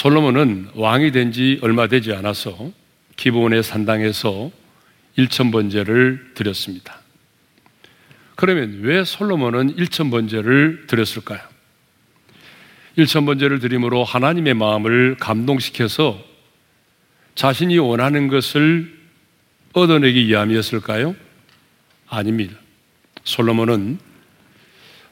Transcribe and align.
솔로몬은 0.00 0.70
왕이 0.76 1.12
된 1.12 1.30
지 1.30 1.58
얼마 1.60 1.86
되지 1.86 2.14
않아서 2.14 2.72
기브온의 3.16 3.62
산당에서 3.62 4.50
일천 5.16 5.50
번제를 5.50 6.32
드렸습니다. 6.34 7.00
그러면 8.34 8.80
왜 8.80 9.04
솔로몬은 9.04 9.76
일천 9.76 10.08
번제를 10.10 10.86
드렸을까요? 10.86 11.40
일천 12.96 13.26
번제를 13.26 13.58
드림으로 13.58 14.02
하나님의 14.02 14.54
마음을 14.54 15.16
감동시켜서 15.20 16.18
자신이 17.34 17.76
원하는 17.76 18.28
것을 18.28 18.98
얻어내기 19.74 20.28
위함이었을까요? 20.28 21.14
아닙니다. 22.08 22.56
솔로몬은 23.24 23.98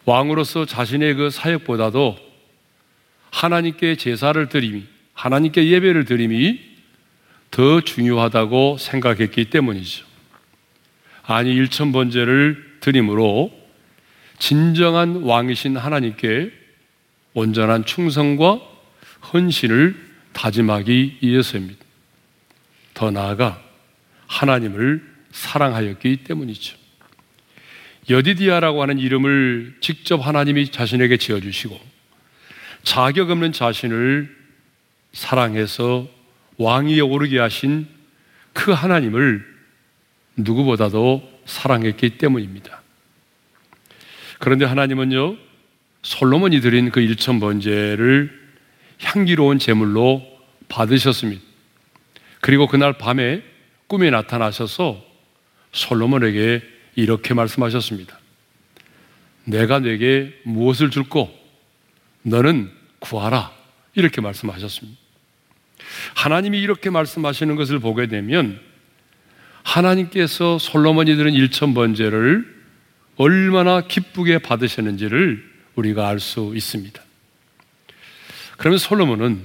왕으로서 0.07 0.65
자신의 0.65 1.13
그 1.13 1.29
사역보다도 1.29 2.28
하나님께 3.31 3.97
제사를 3.97 4.49
드림이, 4.49 4.85
하나님께 5.15 5.69
예배를 5.69 6.05
드림이 6.05 6.61
더 7.51 7.81
중요하다고 7.81 8.79
생각했기 8.79 9.47
때문이죠. 9.47 10.05
아니, 11.25 11.55
일천번제를 11.55 12.79
드림으로 12.81 13.53
진정한 14.39 15.23
왕이신 15.23 15.77
하나님께 15.77 16.53
온전한 17.35 17.85
충성과 17.85 18.61
헌신을 19.33 20.09
다짐하기 20.33 21.19
위해서입니다. 21.21 21.85
더 22.95 23.11
나아가 23.11 23.63
하나님을 24.27 25.03
사랑하였기 25.33 26.19
때문이죠. 26.19 26.77
여디디아라고 28.11 28.83
하는 28.83 28.99
이름을 28.99 29.77
직접 29.81 30.17
하나님이 30.17 30.71
자신에게 30.71 31.19
지어주시고 31.19 31.79
자격 32.83 33.31
없는 33.31 33.53
자신을 33.53 34.37
사랑해서 35.13 36.09
왕위에 36.57 37.01
오르게 37.01 37.39
하신 37.39 37.87
그 38.53 38.73
하나님을 38.73 39.45
누구보다도 40.37 41.41
사랑했기 41.47 42.19
때문입니다. 42.19 42.83
그런데 44.39 44.65
하나님은요, 44.65 45.37
솔로몬이 46.03 46.61
드린 46.61 46.91
그 46.91 47.01
일천 47.01 47.41
번제를 47.41 48.39
향기로운 49.01 49.59
제물로 49.59 50.23
받으셨습니다. 50.69 51.43
그리고 52.41 52.67
그날 52.67 52.93
밤에 52.95 53.43
꿈에 53.87 54.11
나타나셔서 54.11 55.05
솔로몬에게 55.73 56.63
이렇게 56.95 57.35
말씀하셨습니다. 57.35 58.19
내가 59.45 59.79
내게 59.79 60.35
무엇을 60.45 60.91
줄고 60.91 61.38
너는 62.29 62.71
구하라. 63.01 63.53
이렇게 63.95 64.21
말씀하셨습니다. 64.21 64.99
하나님이 66.15 66.61
이렇게 66.61 66.91
말씀하시는 66.91 67.57
것을 67.57 67.79
보게 67.79 68.07
되면 68.07 68.61
하나님께서 69.63 70.59
솔로몬이 70.59 71.17
들은 71.17 71.33
일천 71.33 71.75
번제를 71.75 72.59
얼마나 73.17 73.81
기쁘게 73.81 74.39
받으셨는지를 74.39 75.45
우리가 75.75 76.09
알 76.09 76.21
수 76.21 76.53
있습니다. 76.55 77.03
그러면 78.57 78.79
솔로몬은 78.79 79.43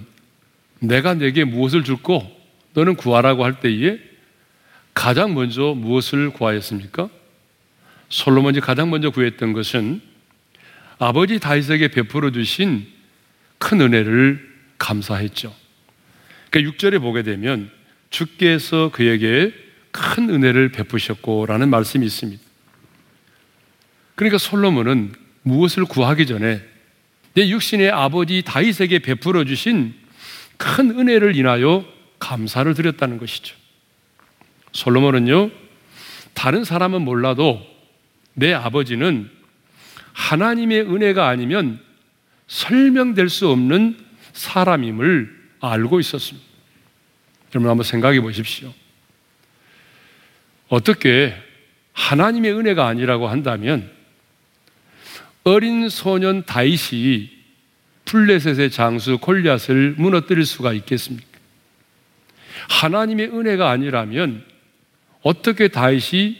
내가 0.80 1.14
내게 1.14 1.44
무엇을 1.44 1.84
줄고 1.84 2.24
너는 2.74 2.96
구하라고 2.96 3.44
할 3.44 3.60
때에 3.60 4.00
가장 4.94 5.34
먼저 5.34 5.74
무엇을 5.76 6.32
구하였습니까? 6.32 7.10
솔로몬이 8.10 8.60
가장 8.60 8.90
먼저 8.90 9.10
구했던 9.10 9.54
것은 9.54 10.02
아버지 11.00 11.40
다윗에게 11.40 11.90
베풀어 11.90 12.32
주신 12.32 12.88
큰 13.58 13.82
은혜를 13.82 14.54
감사했죠. 14.78 15.54
그러니까 16.50 16.72
6절에 16.74 17.02
보게 17.02 17.24
되면 17.24 17.72
주께서 18.10 18.90
그에게 18.94 19.54
큰 19.92 20.30
은혜를 20.30 20.70
베푸셨고라는 20.70 21.70
말씀이 21.70 22.06
있습니다. 22.06 22.42
그러니까 24.16 24.38
솔로몬은 24.38 25.14
무엇을 25.44 25.86
구하기 25.86 26.26
전에 26.26 26.62
내 27.34 27.50
육신의 27.50 27.90
아버지 27.90 28.44
다윗에게 28.44 29.00
베풀어 29.00 29.44
주신 29.46 29.96
큰 30.58 30.92
은혜를 30.92 31.36
인하여 31.36 31.86
감사를 32.20 32.72
드렸다는 32.74 33.18
것이죠. 33.18 33.56
솔로몬은요, 34.72 35.52
다른 36.34 36.64
사람은 36.64 37.02
몰라도 37.02 37.62
내 38.34 38.54
아버지는 38.54 39.30
하나님의 40.14 40.82
은혜가 40.82 41.28
아니면 41.28 41.80
설명될 42.48 43.30
수 43.30 43.50
없는 43.50 43.98
사람임을 44.34 45.44
알고 45.60 46.00
있었습니다. 46.00 46.48
여러분 47.54 47.70
한번 47.70 47.84
생각해 47.84 48.22
보십시오. 48.22 48.74
어떻게 50.70 51.36
하나님의 51.94 52.54
은혜가 52.54 52.88
아니라고 52.88 53.28
한다면 53.28 53.92
어린 55.44 55.90
소년 55.90 56.46
다윗이 56.46 57.30
플레셋의 58.06 58.72
장수 58.72 59.18
골리앗을 59.20 59.96
무너뜨릴 59.98 60.46
수가 60.46 60.74
있겠습니까? 60.74 61.28
하나님의 62.70 63.28
은혜가 63.28 63.70
아니라면 63.70 64.44
어떻게 65.22 65.68
다윗이 65.68 66.38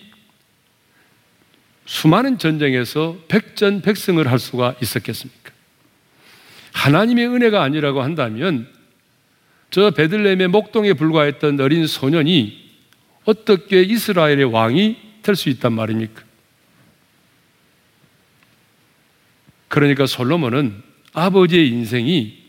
수많은 1.86 2.38
전쟁에서 2.38 3.18
백전백승을 3.28 4.30
할 4.32 4.40
수가 4.40 4.76
있었겠습니까? 4.82 5.52
하나님의 6.74 7.28
은혜가 7.28 7.62
아니라고 7.62 8.02
한다면 8.02 8.68
저 9.70 9.92
베들레헴의 9.92 10.48
목동에 10.50 10.94
불과했던 10.94 11.60
어린 11.60 11.88
소년이 11.88 12.64
어떻게 13.26 13.82
이스라엘의 13.82 14.46
왕이 14.46 14.98
될 15.24 15.36
수 15.36 15.50
있단 15.50 15.74
말입니까? 15.74 16.22
그러니까 19.70 20.06
솔로몬은 20.06 20.84
아버지의 21.14 21.70
인생이 21.70 22.44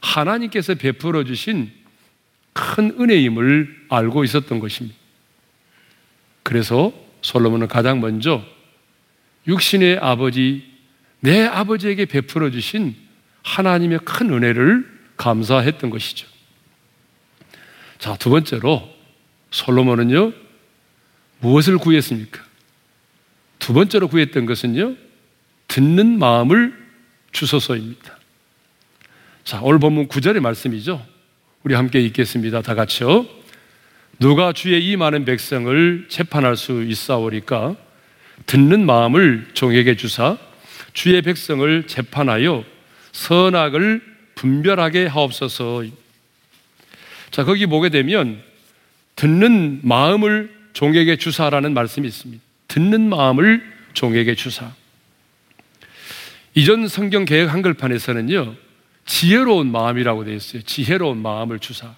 하나님께서 0.00 0.74
베풀어 0.74 1.24
주신 1.24 1.70
큰 2.52 2.96
은혜임을 2.98 3.86
알고 3.88 4.24
있었던 4.24 4.58
것입니다. 4.58 4.96
그래서 6.42 6.92
솔로몬은 7.22 7.68
가장 7.68 8.00
먼저 8.00 8.44
육신의 9.48 9.98
아버지, 9.98 10.64
내 11.20 11.44
아버지에게 11.44 12.04
베풀어 12.06 12.50
주신 12.50 12.94
하나님의 13.42 14.00
큰 14.04 14.32
은혜를 14.32 14.86
감사했던 15.16 15.90
것이죠. 15.90 16.26
자, 17.98 18.16
두 18.16 18.30
번째로 18.30 18.88
솔로몬은요, 19.50 20.32
무엇을 21.40 21.78
구했습니까? 21.78 22.44
두 23.58 23.72
번째로 23.72 24.08
구했던 24.08 24.46
것은요, 24.46 24.96
듣는 25.68 26.18
마음을 26.18 26.86
주소서입니다. 27.32 28.16
자, 29.44 29.60
오늘 29.62 29.78
본문 29.78 30.08
9절의 30.08 30.40
말씀이죠. 30.40 31.04
우리 31.62 31.74
함께 31.74 32.00
읽겠습니다. 32.00 32.62
다 32.62 32.74
같이요. 32.74 33.26
누가 34.18 34.52
주의 34.52 34.84
이 34.84 34.96
많은 34.96 35.24
백성을 35.24 36.06
재판할 36.08 36.56
수 36.56 36.82
있사오리까? 36.82 37.76
듣는 38.44 38.84
마음을 38.84 39.48
종에게 39.54 39.96
주사 39.96 40.36
주의 40.92 41.20
백성을 41.22 41.86
재판하여 41.86 42.64
선악을 43.12 44.02
분별하게 44.34 45.06
하옵소서. 45.06 45.84
자, 47.30 47.44
거기 47.44 47.66
보게 47.66 47.88
되면 47.88 48.42
듣는 49.16 49.80
마음을 49.82 50.54
종에게 50.74 51.16
주사라는 51.16 51.74
말씀이 51.74 52.06
있습니다. 52.06 52.42
듣는 52.68 53.08
마음을 53.08 53.62
종에게 53.94 54.34
주사. 54.34 54.72
이전 56.54 56.88
성경 56.88 57.24
개혁 57.24 57.52
한글판에서는요, 57.52 58.54
지혜로운 59.06 59.70
마음이라고 59.70 60.24
되어 60.24 60.34
있어요. 60.34 60.62
지혜로운 60.62 61.18
마음을 61.22 61.58
주사. 61.58 61.94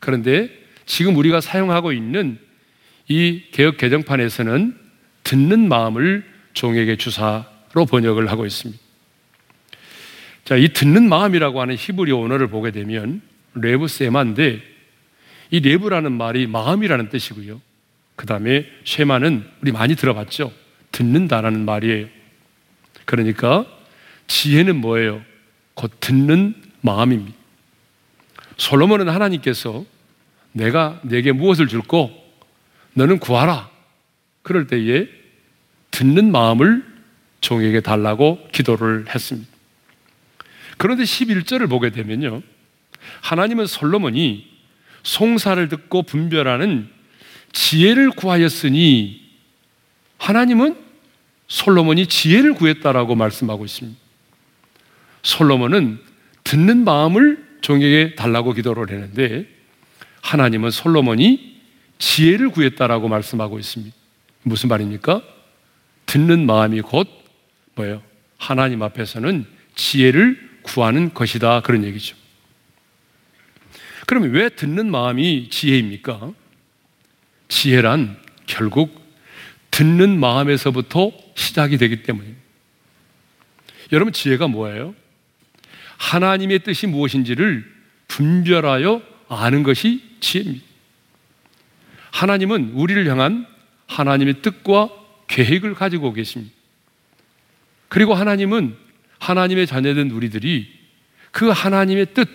그런데 0.00 0.50
지금 0.86 1.16
우리가 1.16 1.40
사용하고 1.40 1.92
있는 1.92 2.38
이 3.08 3.42
개혁 3.52 3.76
개정판에서는 3.76 4.87
듣는 5.28 5.68
마음을 5.68 6.24
종에게 6.54 6.96
주소서로 6.96 7.84
번역을 7.86 8.30
하고 8.30 8.46
있습니다. 8.46 8.80
자, 10.46 10.56
이 10.56 10.72
듣는 10.72 11.06
마음이라고 11.06 11.60
하는 11.60 11.76
히브리 11.76 12.12
언어를 12.12 12.48
보게 12.48 12.70
되면 12.70 13.20
레브 13.52 13.88
쉐마인데 13.88 14.62
이 15.50 15.60
레브라는 15.60 16.12
말이 16.12 16.46
마음이라는 16.46 17.10
뜻이고요. 17.10 17.60
그 18.16 18.24
다음에 18.24 18.64
쉐마는 18.84 19.46
우리 19.60 19.70
많이 19.70 19.96
들어봤죠. 19.96 20.50
듣는다라는 20.92 21.66
말이에요. 21.66 22.06
그러니까 23.04 23.66
지혜는 24.28 24.76
뭐예요? 24.76 25.22
곧 25.74 25.92
듣는 26.00 26.54
마음입니다. 26.80 27.36
솔로몬은 28.56 29.10
하나님께서 29.10 29.84
내가 30.52 30.98
내게 31.02 31.32
무엇을 31.32 31.68
줄고 31.68 32.10
너는 32.94 33.18
구하라. 33.18 33.68
그럴 34.40 34.66
때에 34.66 35.17
듣는 35.98 36.30
마음을 36.30 36.84
종에게 37.40 37.80
달라고 37.80 38.38
기도를 38.52 39.06
했습니다. 39.12 39.50
그런데 40.76 41.02
11절을 41.02 41.68
보게 41.68 41.90
되면요. 41.90 42.40
하나님은 43.20 43.66
솔로몬이 43.66 44.46
송사를 45.02 45.68
듣고 45.68 46.04
분별하는 46.04 46.88
지혜를 47.50 48.10
구하였으니 48.10 49.28
하나님은 50.18 50.76
솔로몬이 51.48 52.06
지혜를 52.06 52.54
구했다라고 52.54 53.16
말씀하고 53.16 53.64
있습니다. 53.64 53.98
솔로몬은 55.24 55.98
듣는 56.44 56.84
마음을 56.84 57.44
종에게 57.60 58.14
달라고 58.14 58.52
기도를 58.52 58.90
했는데 58.90 59.48
하나님은 60.22 60.70
솔로몬이 60.70 61.58
지혜를 61.98 62.50
구했다라고 62.50 63.08
말씀하고 63.08 63.58
있습니다. 63.58 63.96
무슨 64.44 64.68
말입니까? 64.68 65.37
듣는 66.08 66.46
마음이 66.46 66.80
곧 66.80 67.06
뭐예요? 67.74 68.02
하나님 68.38 68.82
앞에서는 68.82 69.46
지혜를 69.74 70.60
구하는 70.62 71.12
것이다. 71.12 71.60
그런 71.60 71.84
얘기죠. 71.84 72.16
그러면 74.06 74.30
왜 74.30 74.48
듣는 74.48 74.90
마음이 74.90 75.50
지혜입니까? 75.50 76.32
지혜란 77.48 78.18
결국 78.46 79.06
듣는 79.70 80.18
마음에서부터 80.18 81.12
시작이 81.34 81.76
되기 81.76 82.02
때문입니다. 82.02 82.40
여러분, 83.92 84.12
지혜가 84.12 84.48
뭐예요? 84.48 84.94
하나님의 85.98 86.60
뜻이 86.60 86.86
무엇인지를 86.86 87.70
분별하여 88.08 89.02
아는 89.28 89.62
것이 89.62 90.02
지혜입니다. 90.20 90.64
하나님은 92.12 92.70
우리를 92.72 93.06
향한 93.10 93.46
하나님의 93.86 94.40
뜻과 94.40 94.97
계획을 95.28 95.74
가지고 95.74 96.12
계십니다. 96.12 96.54
그리고 97.88 98.14
하나님은 98.14 98.76
하나님의 99.18 99.66
자녀된 99.66 100.10
우리들이 100.10 100.68
그 101.30 101.48
하나님의 101.48 102.14
뜻, 102.14 102.28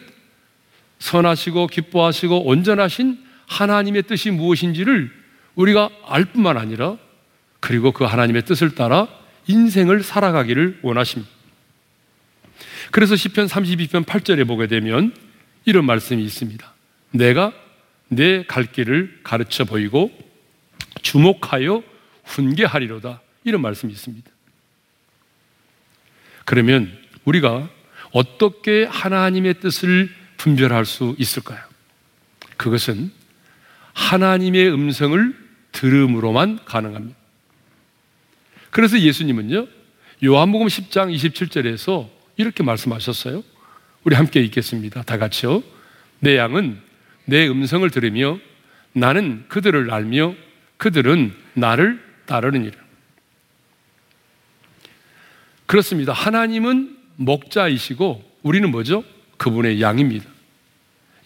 선하시고 1.00 1.68
기뻐하시고 1.68 2.45
온전하신 2.45 3.19
하나님의 3.48 4.04
뜻이 4.04 4.31
무엇인지를 4.31 5.12
우리가 5.56 5.90
알 6.07 6.25
뿐만 6.25 6.57
아니라 6.57 6.98
그리고 7.60 7.92
그 7.92 8.04
하나님의 8.06 8.44
뜻을 8.45 8.75
따라 8.75 9.07
인생을 9.48 10.01
살아가기를 10.04 10.80
원하십니다. 10.81 11.30
그래서 12.92 13.16
시편 13.16 13.48
32편 13.48 14.06
8절에 14.06 14.48
보게 14.48 14.68
되면 14.68 15.13
이런 15.66 15.86
말씀이 15.86 16.24
있습니다. 16.24 16.74
내가 17.12 17.54
내 18.07 18.44
갈 18.48 18.66
길을 18.66 19.19
가르쳐 19.24 19.66
보이고 19.66 20.12
주목하여 21.01 21.84
훈계하리로다. 22.24 23.22
이런 23.44 23.62
말씀이 23.62 23.92
있습니다. 23.92 24.30
그러면 26.46 26.92
우리가 27.25 27.70
어떻게 28.12 28.86
하나님의 28.86 29.60
뜻을 29.60 30.10
분별할 30.38 30.86
수 30.86 31.16
있을까요? 31.18 31.60
그것은 32.58 33.12
하나님의 33.94 34.72
음성을 34.72 35.36
들음으로만 35.72 36.66
가능합니다. 36.66 37.18
그래서 38.70 39.00
예수님은요, 39.00 39.68
요한복음 40.24 40.68
10장 40.68 41.14
27절에서 41.16 42.10
이렇게 42.38 42.64
말씀하셨어요. 42.64 43.44
우리 44.04 44.16
함께 44.16 44.42
읽겠습니다. 44.42 45.04
다 45.04 45.18
같이요. 45.18 45.64
내 46.20 46.38
양은 46.38 46.80
내 47.25 47.48
음성을 47.48 47.90
들으며 47.90 48.40
나는 48.94 49.46
그들을 49.48 49.92
알며 49.92 50.36
그들은 50.78 51.34
나를 51.54 52.12
따르느니라. 52.25 52.78
그렇습니다. 55.66 56.14
하나님은 56.14 56.98
목자이시고 57.16 58.24
우리는 58.44 58.70
뭐죠? 58.72 59.04
그분의 59.38 59.81
양입니다. 59.81 60.30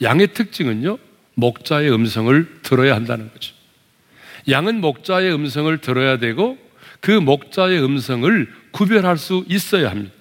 양의 0.01 0.33
특징은요, 0.33 0.97
목자의 1.35 1.91
음성을 1.91 2.61
들어야 2.61 2.95
한다는 2.95 3.31
거죠. 3.31 3.53
양은 4.49 4.79
목자의 4.81 5.33
음성을 5.33 5.75
들어야 5.79 6.17
되고 6.17 6.57
그 6.99 7.11
목자의 7.11 7.83
음성을 7.83 8.53
구별할 8.71 9.17
수 9.17 9.43
있어야 9.47 9.89
합니다. 9.89 10.13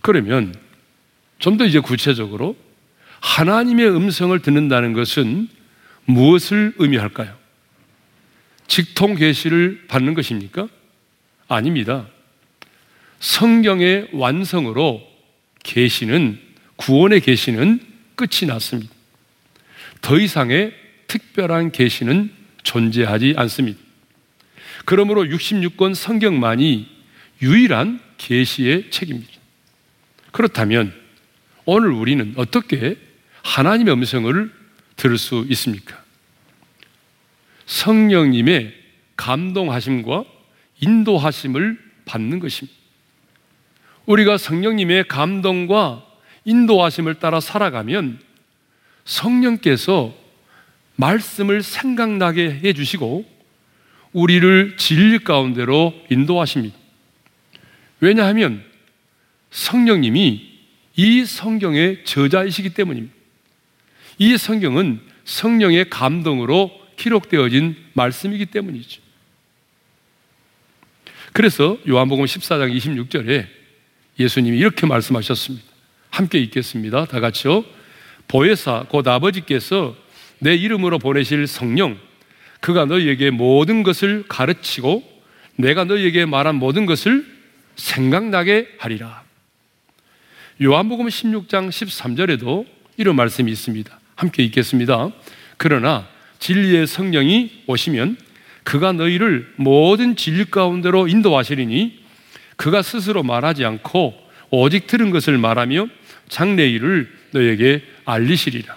그러면 0.00 0.54
좀 1.38 1.56
더 1.56 1.64
이제 1.64 1.78
구체적으로 1.80 2.56
하나님의 3.20 3.88
음성을 3.94 4.38
듣는다는 4.40 4.92
것은 4.92 5.48
무엇을 6.06 6.74
의미할까요? 6.78 7.43
직통 8.66 9.14
계시를 9.14 9.84
받는 9.88 10.14
것입니까? 10.14 10.68
아닙니다. 11.48 12.06
성경의 13.20 14.08
완성으로 14.12 15.02
계시는 15.62 16.40
구원의 16.76 17.20
계시는 17.20 17.80
끝이 18.16 18.46
났습니다. 18.46 18.92
더 20.00 20.18
이상의 20.18 20.74
특별한 21.06 21.72
계시는 21.72 22.32
존재하지 22.62 23.34
않습니다. 23.36 23.78
그러므로 24.84 25.24
66권 25.24 25.94
성경만이 25.94 26.88
유일한 27.42 28.00
계시의 28.18 28.90
책입니다. 28.90 29.32
그렇다면 30.32 30.92
오늘 31.64 31.90
우리는 31.90 32.34
어떻게 32.36 32.96
하나님의 33.42 33.94
음성을 33.94 34.52
들을 34.96 35.18
수 35.18 35.46
있습니까? 35.50 36.03
성령님의 37.66 38.74
감동하심과 39.16 40.24
인도하심을 40.80 41.78
받는 42.04 42.38
것입니다. 42.40 42.78
우리가 44.06 44.36
성령님의 44.36 45.08
감동과 45.08 46.04
인도하심을 46.44 47.14
따라 47.14 47.40
살아가면 47.40 48.18
성령께서 49.04 50.14
말씀을 50.96 51.62
생각나게 51.62 52.60
해주시고 52.62 53.24
우리를 54.12 54.76
진리 54.76 55.18
가운데로 55.18 55.94
인도하십니다. 56.10 56.76
왜냐하면 58.00 58.62
성령님이 59.50 60.54
이 60.96 61.24
성경의 61.24 62.04
저자이시기 62.04 62.70
때문입니다. 62.70 63.14
이 64.18 64.36
성경은 64.36 65.00
성령의 65.24 65.90
감동으로 65.90 66.70
기록되어진 66.96 67.76
말씀이기 67.92 68.46
때문이죠. 68.46 69.02
그래서 71.32 71.76
요한복음 71.88 72.24
14장 72.24 72.74
26절에 72.76 73.46
예수님이 74.18 74.58
이렇게 74.58 74.86
말씀하셨습니다. 74.86 75.66
함께 76.10 76.38
읽겠습니다. 76.38 77.06
다 77.06 77.20
같이요. 77.20 77.64
보혜사 78.28 78.86
곧 78.88 79.06
아버지께서 79.08 79.96
내 80.38 80.54
이름으로 80.54 80.98
보내실 80.98 81.46
성령 81.46 81.98
그가 82.60 82.84
너희에게 82.84 83.30
모든 83.30 83.82
것을 83.82 84.24
가르치고 84.28 85.02
내가 85.56 85.84
너희에게 85.84 86.24
말한 86.24 86.54
모든 86.54 86.86
것을 86.86 87.26
생각나게 87.76 88.68
하리라. 88.78 89.24
요한복음 90.62 91.06
16장 91.06 91.68
13절에도 91.68 92.64
이런 92.96 93.16
말씀이 93.16 93.50
있습니다. 93.50 94.00
함께 94.14 94.44
읽겠습니다. 94.44 95.10
그러나 95.56 96.06
진리의 96.44 96.86
성령이 96.86 97.62
오시면 97.66 98.18
그가 98.64 98.92
너희를 98.92 99.50
모든 99.56 100.14
진리 100.14 100.44
가운데로 100.44 101.08
인도하시리니 101.08 102.04
그가 102.56 102.82
스스로 102.82 103.22
말하지 103.22 103.64
않고 103.64 104.14
오직 104.50 104.86
들은 104.86 105.10
것을 105.10 105.38
말하며 105.38 105.86
장래 106.28 106.68
일을 106.68 107.10
너에게 107.30 107.82
알리시리라. 108.04 108.76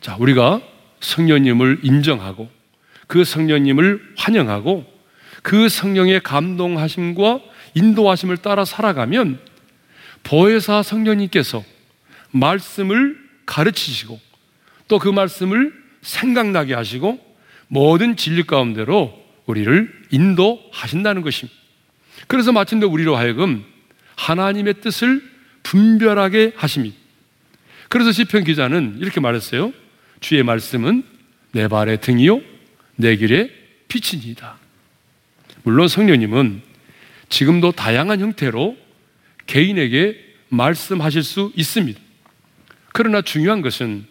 자, 0.00 0.16
우리가 0.18 0.62
성령님을 1.00 1.80
인정하고 1.82 2.50
그 3.08 3.24
성령님을 3.24 4.14
환영하고 4.16 4.86
그 5.42 5.68
성령의 5.68 6.20
감동하심과 6.22 7.40
인도하심을 7.74 8.38
따라 8.38 8.64
살아가면 8.64 9.38
보혜사 10.22 10.82
성령님께서 10.82 11.62
말씀을 12.30 13.18
가르치시고 13.44 14.18
또 14.88 14.98
그 14.98 15.10
말씀을 15.10 15.83
생각나게 16.04 16.74
하시고 16.74 17.18
모든 17.66 18.16
진리 18.16 18.44
가운데로 18.44 19.24
우리를 19.46 19.92
인도하신다는 20.10 21.22
것입니다. 21.22 21.58
그래서 22.28 22.52
마침내 22.52 22.86
우리로 22.86 23.16
하여금 23.16 23.64
하나님의 24.16 24.74
뜻을 24.80 25.22
분별하게 25.62 26.52
하십니다. 26.56 26.96
그래서 27.88 28.12
시편 28.12 28.44
기자는 28.44 28.98
이렇게 29.00 29.20
말했어요. 29.20 29.72
주의 30.20 30.42
말씀은 30.42 31.02
내 31.52 31.68
발의 31.68 32.00
등이요 32.00 32.40
내 32.96 33.16
길의 33.16 33.50
빛입니다. 33.88 34.58
물론 35.62 35.88
성령님은 35.88 36.62
지금도 37.28 37.72
다양한 37.72 38.20
형태로 38.20 38.76
개인에게 39.46 40.18
말씀하실 40.48 41.22
수 41.22 41.52
있습니다. 41.56 42.00
그러나 42.92 43.22
중요한 43.22 43.62
것은 43.62 44.06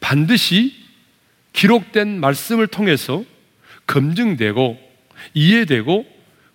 반드시 0.00 0.85
기록된 1.56 2.20
말씀을 2.20 2.66
통해서 2.66 3.24
검증되고 3.86 4.78
이해되고 5.32 6.06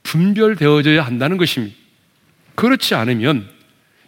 분별되어져야 0.04 1.04
한다는 1.04 1.38
것입니다. 1.38 1.76
그렇지 2.54 2.94
않으면 2.94 3.50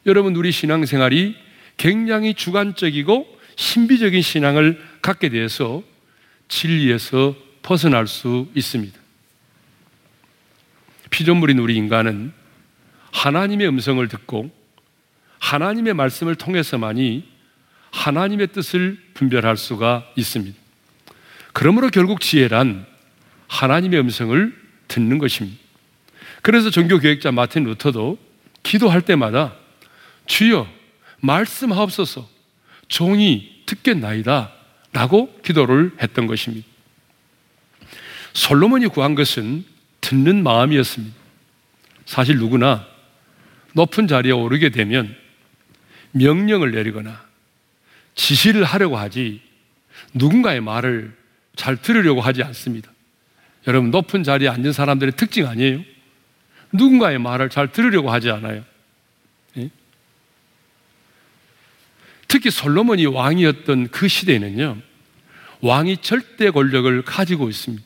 여러분 0.06 0.36
우리 0.36 0.52
신앙생활이 0.52 1.36
굉장히 1.78 2.36
주관적이고 2.36 3.28
신비적인 3.56 4.22
신앙을 4.22 4.80
갖게 5.02 5.30
되어서 5.30 5.82
진리에서 6.48 7.36
벗어날 7.64 8.06
수 8.06 8.48
있습니다. 8.54 8.96
피조물인 11.10 11.58
우리 11.58 11.76
인간은 11.76 12.34
하나님의 13.12 13.68
음성을 13.68 14.08
듣고 14.08 14.52
하나님의 15.40 15.96
말씀을 15.96 16.36
통해서만이 16.36 17.28
하나님의 17.92 18.48
뜻을 18.48 19.00
분별할 19.16 19.58
수가 19.58 20.08
있습니다. 20.16 20.63
그러므로 21.54 21.90
결국 21.90 22.20
지혜란 22.20 22.86
하나님의 23.48 24.00
음성을 24.00 24.54
듣는 24.88 25.18
것입니다. 25.20 25.58
그래서 26.42 26.70
종교 26.70 27.00
교육자 27.00 27.32
마틴 27.32 27.64
루터도 27.64 28.18
기도할 28.64 29.02
때마다 29.02 29.56
주여 30.26 30.68
말씀하옵소서 31.22 32.28
종이 32.88 33.64
듣겠나이다 33.66 34.52
라고 34.92 35.34
기도를 35.42 35.94
했던 36.02 36.28
것입니다. 36.28 36.68
솔로몬이 38.34 38.88
구한 38.88 39.16
것은 39.16 39.64
듣는 40.02 40.44
마음이었습니다. 40.44 41.16
사실 42.06 42.38
누구나 42.38 42.86
높은 43.74 44.08
자리에 44.08 44.32
오르게 44.32 44.70
되면 44.70 45.16
명령을 46.12 46.72
내리거나 46.72 47.24
지시를 48.16 48.64
하려고 48.64 48.98
하지 48.98 49.42
누군가의 50.14 50.62
말을 50.62 51.16
잘 51.56 51.82
들으려고 51.82 52.22
하지 52.22 52.44
않습니다. 52.44 52.92
여러분, 53.68 53.92
높은 53.92 54.24
자리에 54.24 54.50
앉은 54.50 54.74
사람들의 54.74 55.14
특징 55.16 55.48
아니에요? 55.48 55.82
누군가의 56.72 57.20
말을 57.20 57.50
잘 57.50 57.72
들으려고 57.72 58.12
하지 58.12 58.30
않아요. 58.32 58.64
예? 59.58 59.70
특히 62.28 62.50
솔로몬이 62.50 63.06
왕이었던 63.06 63.90
그 63.90 64.08
시대에는요, 64.08 64.78
왕이 65.62 65.98
절대 65.98 66.50
권력을 66.50 67.02
가지고 67.04 67.50
있습니다. 67.50 67.84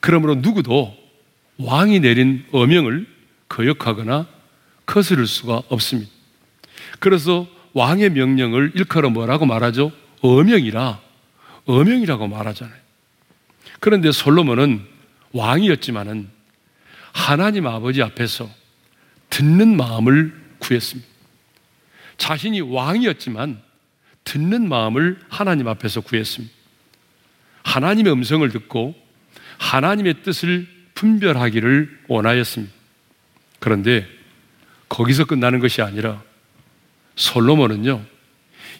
그러므로 0.00 0.36
누구도 0.36 0.96
왕이 1.58 2.00
내린 2.00 2.44
어명을 2.52 3.06
거역하거나 3.48 4.26
거스를 4.86 5.26
수가 5.26 5.62
없습니다. 5.68 6.10
그래서 6.98 7.46
왕의 7.74 8.10
명령을 8.10 8.72
일컬어 8.74 9.10
뭐라고 9.10 9.46
말하죠? 9.46 9.92
어명이라, 10.20 11.00
어명이라고 11.66 12.28
말하잖아요. 12.28 12.76
그런데 13.80 14.12
솔로몬은 14.12 14.86
왕이었지만은 15.32 16.28
하나님 17.12 17.66
아버지 17.66 18.02
앞에서 18.02 18.48
듣는 19.30 19.76
마음을 19.76 20.32
구했습니다. 20.58 21.08
자신이 22.16 22.60
왕이었지만 22.60 23.60
듣는 24.24 24.68
마음을 24.68 25.18
하나님 25.28 25.68
앞에서 25.68 26.00
구했습니다. 26.00 26.54
하나님의 27.64 28.12
음성을 28.12 28.48
듣고 28.50 28.94
하나님의 29.58 30.22
뜻을 30.22 30.68
분별하기를 30.94 32.00
원하였습니다. 32.08 32.72
그런데 33.58 34.06
거기서 34.88 35.24
끝나는 35.24 35.58
것이 35.58 35.82
아니라 35.82 36.22
솔로몬은요, 37.16 38.04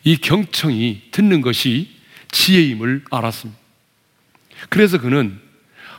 이 0.04 0.16
경청이 0.16 1.08
듣는 1.10 1.40
것이 1.40 2.01
지혜임을 2.32 3.04
알았습니다. 3.10 3.60
그래서 4.68 5.00
그는 5.00 5.38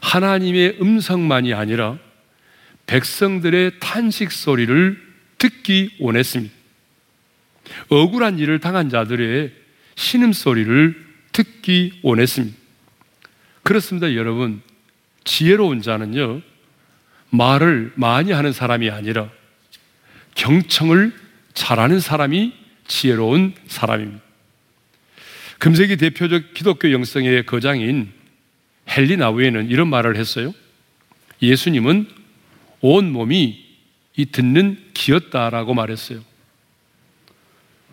하나님의 0.02 0.78
음성만이 0.82 1.54
아니라 1.54 1.98
백성들의 2.86 3.80
탄식 3.80 4.32
소리를 4.32 5.02
듣기 5.38 5.96
원했습니다. 6.00 6.54
억울한 7.90 8.40
일을 8.40 8.60
당한 8.60 8.90
자들의 8.90 9.54
신음소리를 9.96 11.06
듣기 11.32 12.00
원했습니다. 12.02 12.58
그렇습니다, 13.64 14.14
여러분. 14.16 14.62
지혜로운 15.24 15.82
자는요, 15.82 16.42
말을 17.30 17.94
많이 17.96 18.32
하는 18.32 18.52
사람이 18.52 18.90
아니라 18.90 19.30
경청을 20.36 21.14
잘하는 21.54 22.00
사람이 22.00 22.54
지혜로운 22.88 23.54
사람입니다. 23.68 24.33
금세기 25.64 25.96
대표적 25.96 26.54
기독교 26.54 26.92
영성의 26.92 27.46
거장인 27.46 28.12
헨리 28.86 29.16
나우에는 29.16 29.70
이런 29.70 29.88
말을 29.88 30.18
했어요. 30.18 30.54
예수님은 31.42 32.06
온 32.82 33.14
몸이 33.14 33.66
이 34.18 34.26
듣는 34.26 34.78
귀였다라고 34.94 35.74
말했어요. 35.74 36.22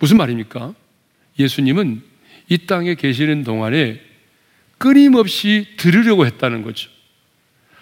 무슨 0.01 0.17
말입니까? 0.17 0.75
예수님은 1.39 2.03
이 2.49 2.59
땅에 2.67 2.97
계시는 2.97 3.45
동안에 3.45 4.01
끊임없이 4.77 5.69
들으려고 5.77 6.27
했다는 6.27 6.63
거죠. 6.63 6.91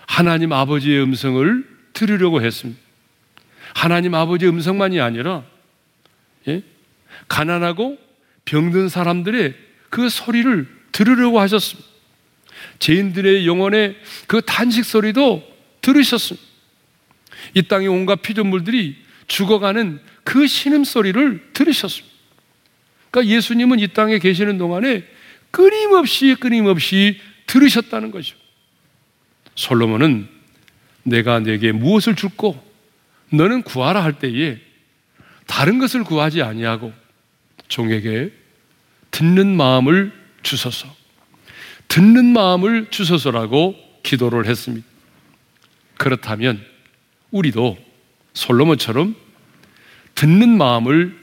하나님 0.06 0.52
아버지의 0.52 1.02
음성을 1.02 1.64
들으려고 1.94 2.42
했습니다. 2.42 2.78
하나님 3.74 4.14
아버지의 4.14 4.52
음성만이 4.52 5.00
아니라 5.00 5.46
예? 6.46 6.62
가난하고 7.26 7.96
병든 8.44 8.90
사람들의 8.90 9.67
그 9.90 10.08
소리를 10.08 10.66
들으려고 10.92 11.40
하셨습니다. 11.40 11.88
죄인들의 12.78 13.46
영혼의 13.46 13.96
그 14.26 14.42
탄식 14.42 14.84
소리도 14.84 15.46
들으셨습니다. 15.80 16.46
이 17.54 17.62
땅의 17.62 17.88
온갖 17.88 18.22
피조물들이 18.22 18.96
죽어가는 19.26 20.00
그 20.24 20.46
신음 20.46 20.84
소리를 20.84 21.50
들으셨습니다. 21.52 22.16
그러니까 23.10 23.34
예수님은 23.34 23.78
이 23.80 23.88
땅에 23.88 24.18
계시는 24.18 24.58
동안에 24.58 25.04
끊임없이 25.50 26.36
끊임없이 26.38 27.20
들으셨다는 27.46 28.10
거죠. 28.10 28.36
솔로몬은 29.54 30.28
내가 31.04 31.40
내게 31.40 31.72
무엇을 31.72 32.14
줄고 32.14 32.62
너는 33.32 33.62
구하라 33.62 34.02
할 34.02 34.18
때에 34.18 34.58
다른 35.46 35.78
것을 35.78 36.04
구하지 36.04 36.42
아니하고 36.42 36.92
종에게 37.68 38.30
듣는 39.10 39.56
마음을 39.56 40.12
주소서. 40.42 40.94
듣는 41.88 42.26
마음을 42.26 42.88
주소서라고 42.90 43.74
기도를 44.02 44.46
했습니다. 44.46 44.86
그렇다면 45.96 46.64
우리도 47.30 47.76
솔로몬처럼 48.34 49.16
듣는 50.14 50.56
마음을 50.56 51.16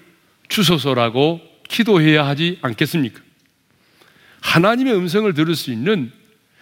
주소서라고 0.48 1.42
기도해야 1.68 2.26
하지 2.28 2.60
않겠습니까? 2.62 3.22
하나님의 4.42 4.96
음성을 4.96 5.34
들을 5.34 5.56
수 5.56 5.72
있는 5.72 6.12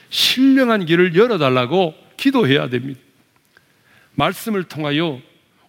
신령한 0.09 0.85
길을 0.85 1.15
열어달라고 1.15 1.95
기도해야 2.17 2.69
됩니다. 2.69 2.99
말씀을 4.15 4.63
통하여 4.63 5.21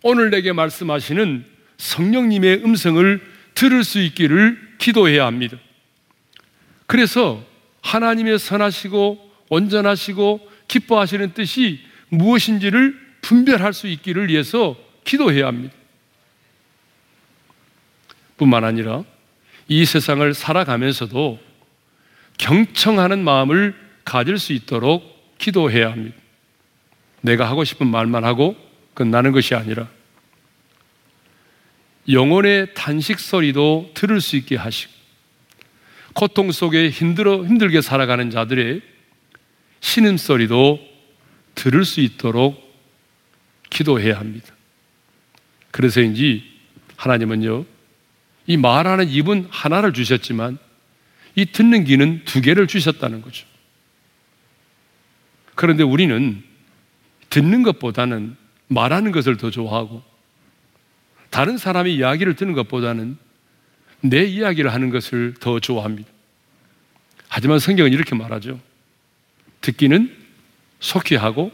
오늘 0.02 0.30
내게 0.30 0.52
말씀하시는 0.52 1.44
성령님의 1.78 2.62
음성을 2.64 3.20
들을 3.54 3.84
수 3.84 4.00
있기를 4.00 4.63
기도해야 4.78 5.26
합니다. 5.26 5.56
그래서 6.86 7.44
하나님의 7.82 8.38
선하시고 8.38 9.32
온전하시고 9.48 10.50
기뻐하시는 10.68 11.34
뜻이 11.34 11.80
무엇인지를 12.08 12.98
분별할 13.22 13.72
수 13.72 13.86
있기를 13.86 14.28
위해서 14.28 14.76
기도해야 15.04 15.46
합니다. 15.46 15.74
뿐만 18.36 18.64
아니라 18.64 19.04
이 19.68 19.84
세상을 19.84 20.34
살아가면서도 20.34 21.38
경청하는 22.38 23.22
마음을 23.22 23.74
가질 24.04 24.38
수 24.38 24.52
있도록 24.52 25.38
기도해야 25.38 25.90
합니다. 25.90 26.16
내가 27.20 27.48
하고 27.48 27.64
싶은 27.64 27.86
말만 27.86 28.24
하고 28.24 28.56
끝나는 28.92 29.32
것이 29.32 29.54
아니라 29.54 29.88
영혼의 32.08 32.74
탄식 32.74 33.18
소리도 33.18 33.92
들을 33.94 34.20
수 34.20 34.36
있게 34.36 34.56
하시고 34.56 34.92
고통 36.12 36.52
속에 36.52 36.90
힘들어 36.90 37.44
힘들게 37.44 37.80
살아가는 37.80 38.30
자들의 38.30 38.82
신음 39.80 40.16
소리도 40.16 40.80
들을 41.54 41.84
수 41.84 42.00
있도록 42.00 42.62
기도해야 43.70 44.18
합니다. 44.18 44.54
그래서인지 45.70 46.44
하나님은요 46.96 47.64
이 48.46 48.56
말하는 48.56 49.08
입은 49.08 49.48
하나를 49.50 49.92
주셨지만 49.92 50.58
이 51.34 51.46
듣는 51.46 51.84
귀는 51.84 52.22
두 52.24 52.40
개를 52.40 52.66
주셨다는 52.66 53.22
거죠. 53.22 53.46
그런데 55.54 55.82
우리는 55.82 56.42
듣는 57.30 57.62
것보다는 57.62 58.36
말하는 58.68 59.10
것을 59.10 59.36
더 59.36 59.50
좋아하고 59.50 60.02
다른 61.34 61.58
사람의 61.58 61.96
이야기를 61.96 62.36
듣는 62.36 62.52
것보다는 62.52 63.18
내 64.02 64.22
이야기를 64.24 64.72
하는 64.72 64.90
것을 64.90 65.34
더 65.40 65.58
좋아합니다. 65.58 66.08
하지만 67.26 67.58
성경은 67.58 67.92
이렇게 67.92 68.14
말하죠. 68.14 68.60
듣기는 69.60 70.14
속히 70.78 71.16
하고 71.16 71.50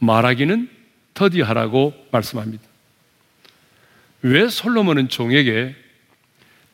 말하기는 0.00 0.68
더디 1.14 1.42
하라고 1.42 1.94
말씀합니다. 2.10 2.64
왜 4.22 4.48
솔로몬은 4.48 5.08
종에게 5.08 5.76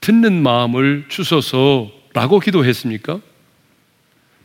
듣는 0.00 0.42
마음을 0.42 1.04
주소서라고 1.10 2.40
기도했습니까? 2.40 3.20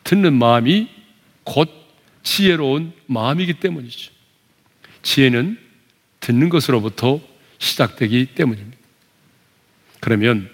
듣는 0.04 0.34
마음이 0.34 0.90
곧 1.46 1.70
지혜로운 2.24 2.92
마음이기 3.06 3.54
때문이죠. 3.54 4.12
지혜는 5.02 5.58
듣는 6.20 6.50
것으로부터 6.50 7.35
시작되기 7.66 8.28
때문입니다. 8.36 8.78
그러면 10.00 10.50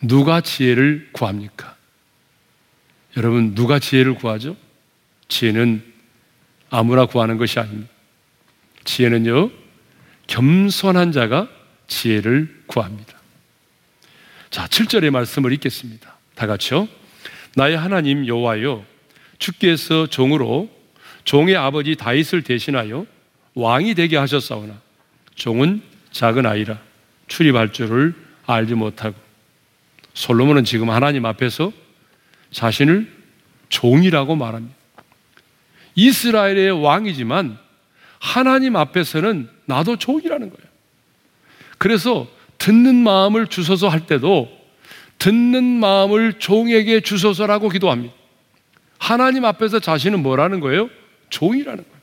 누가 0.00 0.40
지혜를 0.40 1.10
구합니까? 1.12 1.76
여러분, 3.16 3.54
누가 3.54 3.78
지혜를 3.78 4.14
구하죠? 4.14 4.56
지혜는 5.28 5.84
아무나 6.70 7.06
구하는 7.06 7.36
것이 7.36 7.60
아닙니다. 7.60 7.90
지혜는요, 8.84 9.50
겸손한 10.26 11.12
자가 11.12 11.48
지혜를 11.86 12.64
구합니다. 12.66 13.14
자, 14.50 14.66
7절의 14.66 15.10
말씀을 15.10 15.52
읽겠습니다. 15.52 16.16
다 16.34 16.46
같이요. 16.46 16.88
나의 17.56 17.76
하나님 17.76 18.26
여호와여 18.26 18.84
주께서 19.38 20.06
종으로 20.06 20.70
종의 21.24 21.56
아버지 21.56 21.96
다윗을 21.96 22.42
대신하여 22.42 23.06
왕이 23.54 23.94
되게 23.94 24.16
하셨사오나 24.16 24.80
종은 25.34 25.93
작은 26.14 26.46
아이라 26.46 26.78
출입할 27.26 27.72
줄을 27.72 28.14
알지 28.46 28.74
못하고 28.74 29.16
솔로몬은 30.14 30.64
지금 30.64 30.90
하나님 30.90 31.26
앞에서 31.26 31.72
자신을 32.52 33.12
종이라고 33.68 34.36
말합니다. 34.36 34.76
이스라엘의 35.96 36.70
왕이지만 36.82 37.58
하나님 38.20 38.76
앞에서는 38.76 39.48
나도 39.66 39.96
종이라는 39.96 40.50
거예요. 40.50 40.70
그래서 41.78 42.28
듣는 42.58 42.94
마음을 42.94 43.48
주소서 43.48 43.88
할 43.88 44.06
때도 44.06 44.48
듣는 45.18 45.64
마음을 45.64 46.34
종에게 46.34 47.00
주소서라고 47.00 47.68
기도합니다. 47.70 48.14
하나님 48.98 49.44
앞에서 49.44 49.80
자신은 49.80 50.22
뭐라는 50.22 50.60
거예요? 50.60 50.88
종이라는 51.30 51.82
거예요. 51.82 51.98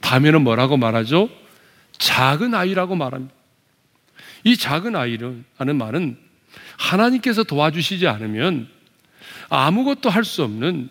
다음에는 0.00 0.42
뭐라고 0.42 0.76
말하죠? 0.76 1.28
작은 2.00 2.54
아이라고 2.54 2.96
말합니다. 2.96 3.32
이 4.42 4.56
작은 4.56 4.96
아이라는 4.96 5.76
말은 5.76 6.16
하나님께서 6.78 7.44
도와주시지 7.44 8.08
않으면 8.08 8.68
아무것도 9.50 10.10
할 10.10 10.24
수 10.24 10.42
없는 10.42 10.88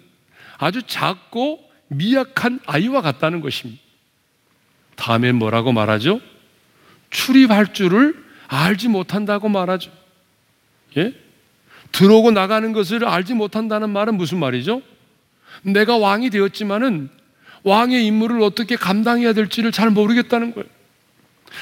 아주 0.58 0.84
작고 0.84 1.68
미약한 1.88 2.60
아이와 2.66 3.02
같다는 3.02 3.42
것입니다. 3.42 3.82
다음엔 4.96 5.36
뭐라고 5.36 5.72
말하죠? 5.72 6.22
출입할 7.10 7.74
줄을 7.74 8.24
알지 8.48 8.90
못한다고 8.90 9.50
말하죠. 9.50 9.92
예? 10.98 11.14
들어오고 11.92 12.32
나가는 12.32 12.72
것을 12.72 13.06
알지 13.06 13.34
못한다는 13.34 13.90
말은 13.90 14.16
무슨 14.16 14.40
말이죠? 14.40 14.84
내가 15.64 15.98
왕이 15.98 16.30
되었지만은 16.30 17.10
왕의 17.64 18.06
임무를 18.06 18.42
어떻게 18.42 18.76
감당해야 18.76 19.34
될지를 19.34 19.72
잘 19.72 19.90
모르겠다는 19.90 20.54
거예요. 20.54 20.70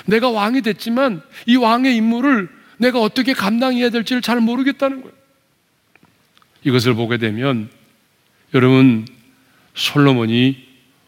내가 0.06 0.30
왕이 0.30 0.62
됐지만 0.62 1.22
이 1.46 1.56
왕의 1.56 1.96
임무를 1.96 2.50
내가 2.78 3.02
어떻게 3.02 3.34
감당해야 3.34 3.90
될지를 3.90 4.22
잘 4.22 4.40
모르겠다는 4.40 5.02
거예요. 5.02 5.16
이것을 6.64 6.94
보게 6.94 7.18
되면 7.18 7.70
여러분 8.54 9.06
솔로몬이 9.74 10.66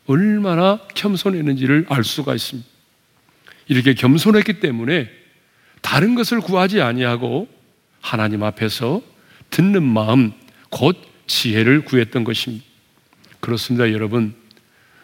얼마나 0.08 0.80
겸손했는지를 0.96 1.86
알 1.90 2.04
수가 2.04 2.34
있습니다. 2.34 2.68
이렇게 3.68 3.94
겸손했기 3.94 4.60
때문에 4.60 5.10
다른 5.82 6.16
것을 6.16 6.40
구하지 6.42 6.82
아니하고 6.82 7.48
하나님 8.02 8.44
앞에서 8.44 9.02
듣는 9.50 9.84
마음 9.84 10.32
곧 10.70 10.98
지혜를 11.28 11.86
구했던 11.86 12.24
것입니다. 12.24 12.66
그렇습니다, 13.40 13.92
여러분. 13.92 14.34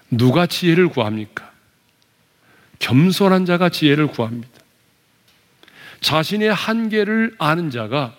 누가 0.09 0.45
지혜를 0.47 0.89
구합니까? 0.89 1.51
겸손한 2.79 3.45
자가 3.45 3.69
지혜를 3.69 4.07
구합니다. 4.07 4.49
자신의 6.01 6.53
한계를 6.53 7.35
아는 7.39 7.71
자가 7.71 8.15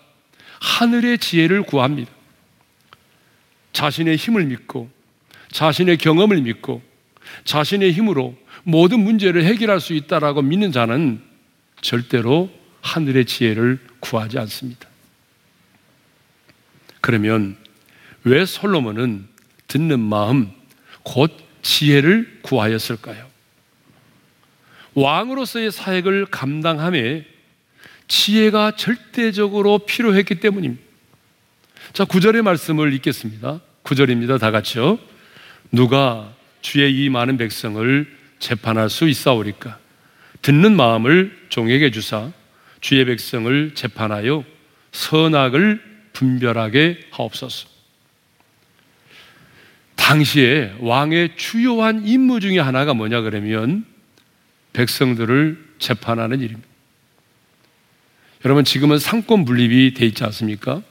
하늘의 0.61 1.19
지혜를 1.19 1.63
구합니다. 1.63 2.11
자신의 3.73 4.17
힘을 4.17 4.45
믿고 4.47 4.91
자신의 5.53 5.99
경험을 5.99 6.41
믿고 6.43 6.83
자신의 7.45 7.93
힘으로 7.93 8.37
모든 8.65 9.01
문제를 9.01 9.45
해결할 9.45 9.81
수 9.81 9.93
있다라고 9.93 10.43
믿는 10.43 10.73
자는 10.73 11.23
절대로 11.81 12.51
하늘의 12.81 13.27
지혜를 13.27 13.79
구하지 14.01 14.39
않습니다. 14.41 14.89
그러면 17.01 17.57
왜 18.25 18.45
솔로몬은 18.45 19.29
듣는 19.69 20.01
마음, 20.01 20.51
곧 21.03 21.33
지혜를 21.63 22.41
구하였을까요? 22.43 23.36
왕으로서의 24.97 25.71
사역을 25.71 26.27
감당함에 26.27 27.25
지혜가 28.09 28.73
절대적으로 28.77 29.81
필요했기 29.81 30.37
때문입니다. 30.37 30.83
자, 31.93 32.05
구절의 32.05 32.43
말씀을 32.43 32.93
읽겠습니다. 32.95 33.61
구절입니다 33.83 34.39
다 34.39 34.51
같이요. 34.51 34.99
누가 35.71 36.33
주의 36.63 37.05
이 37.05 37.11
많은 37.11 37.37
백성을 37.37 38.17
재판할 38.39 38.89
수 38.91 39.07
있사오리까? 39.07 39.79
듣는 40.43 40.75
마음을 40.77 41.37
종에게 41.51 41.91
주사 41.91 42.33
주의 42.81 43.05
백성을 43.05 43.75
재판하여 43.75 44.45
선악을 44.93 45.83
분별하게 46.13 47.01
하옵소서. 47.11 47.69
당시에 49.97 50.75
왕의 50.81 51.37
주요한 51.37 52.07
임무 52.07 52.41
중에 52.41 52.61
하나가 52.61 52.95
뭐냐 52.95 53.23
그러면 53.23 53.85
백성들을 54.77 55.77
재판하는 55.79 56.41
일입니다. 56.41 56.69
여러분 58.45 58.63
지금은 58.63 58.99
상권 58.99 59.47
분립이 59.47 59.95
돼 59.95 60.05
있지 60.05 60.23
않습니까? 60.25 60.83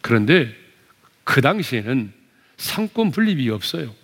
그런데 0.00 0.54
그 1.24 1.42
당시에는 1.42 2.10
상권 2.56 3.10
분립이 3.10 3.50
없어요. 3.50 3.94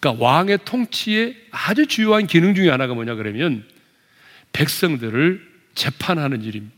그러니까 0.00 0.24
왕의 0.24 0.58
통치의 0.64 1.36
아주 1.52 1.86
주요한 1.86 2.26
기능 2.26 2.56
중에 2.56 2.68
하나가 2.68 2.94
뭐냐 2.94 3.14
그러면 3.14 3.64
백성들을 4.52 5.48
재판하는 5.76 6.42
일입니다. 6.42 6.74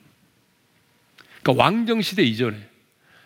그러니까 1.42 1.64
왕정 1.64 2.02
시대 2.02 2.22
이전에 2.22 2.56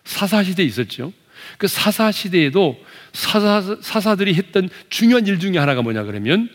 사사 0.04 0.44
시대 0.44 0.62
있었죠. 0.62 1.12
그 1.58 1.66
사사 1.66 2.12
시대에도 2.12 2.80
사사, 3.12 3.76
사사들이 3.82 4.34
했던 4.34 4.68
중요한 4.88 5.26
일 5.26 5.40
중에 5.40 5.58
하나가 5.58 5.82
뭐냐 5.82 6.04
그러면 6.04 6.48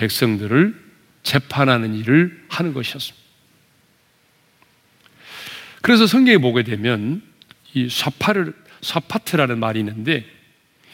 백성들을 0.00 0.74
재판하는 1.22 1.94
일을 1.94 2.44
하는 2.48 2.72
것이었습니다. 2.72 3.20
그래서 5.82 6.06
성경에 6.06 6.38
보게 6.38 6.62
되면 6.62 7.22
이 7.74 7.88
샤파를 7.90 8.54
샤파트라는 8.80 9.58
말이 9.58 9.80
있는데 9.80 10.24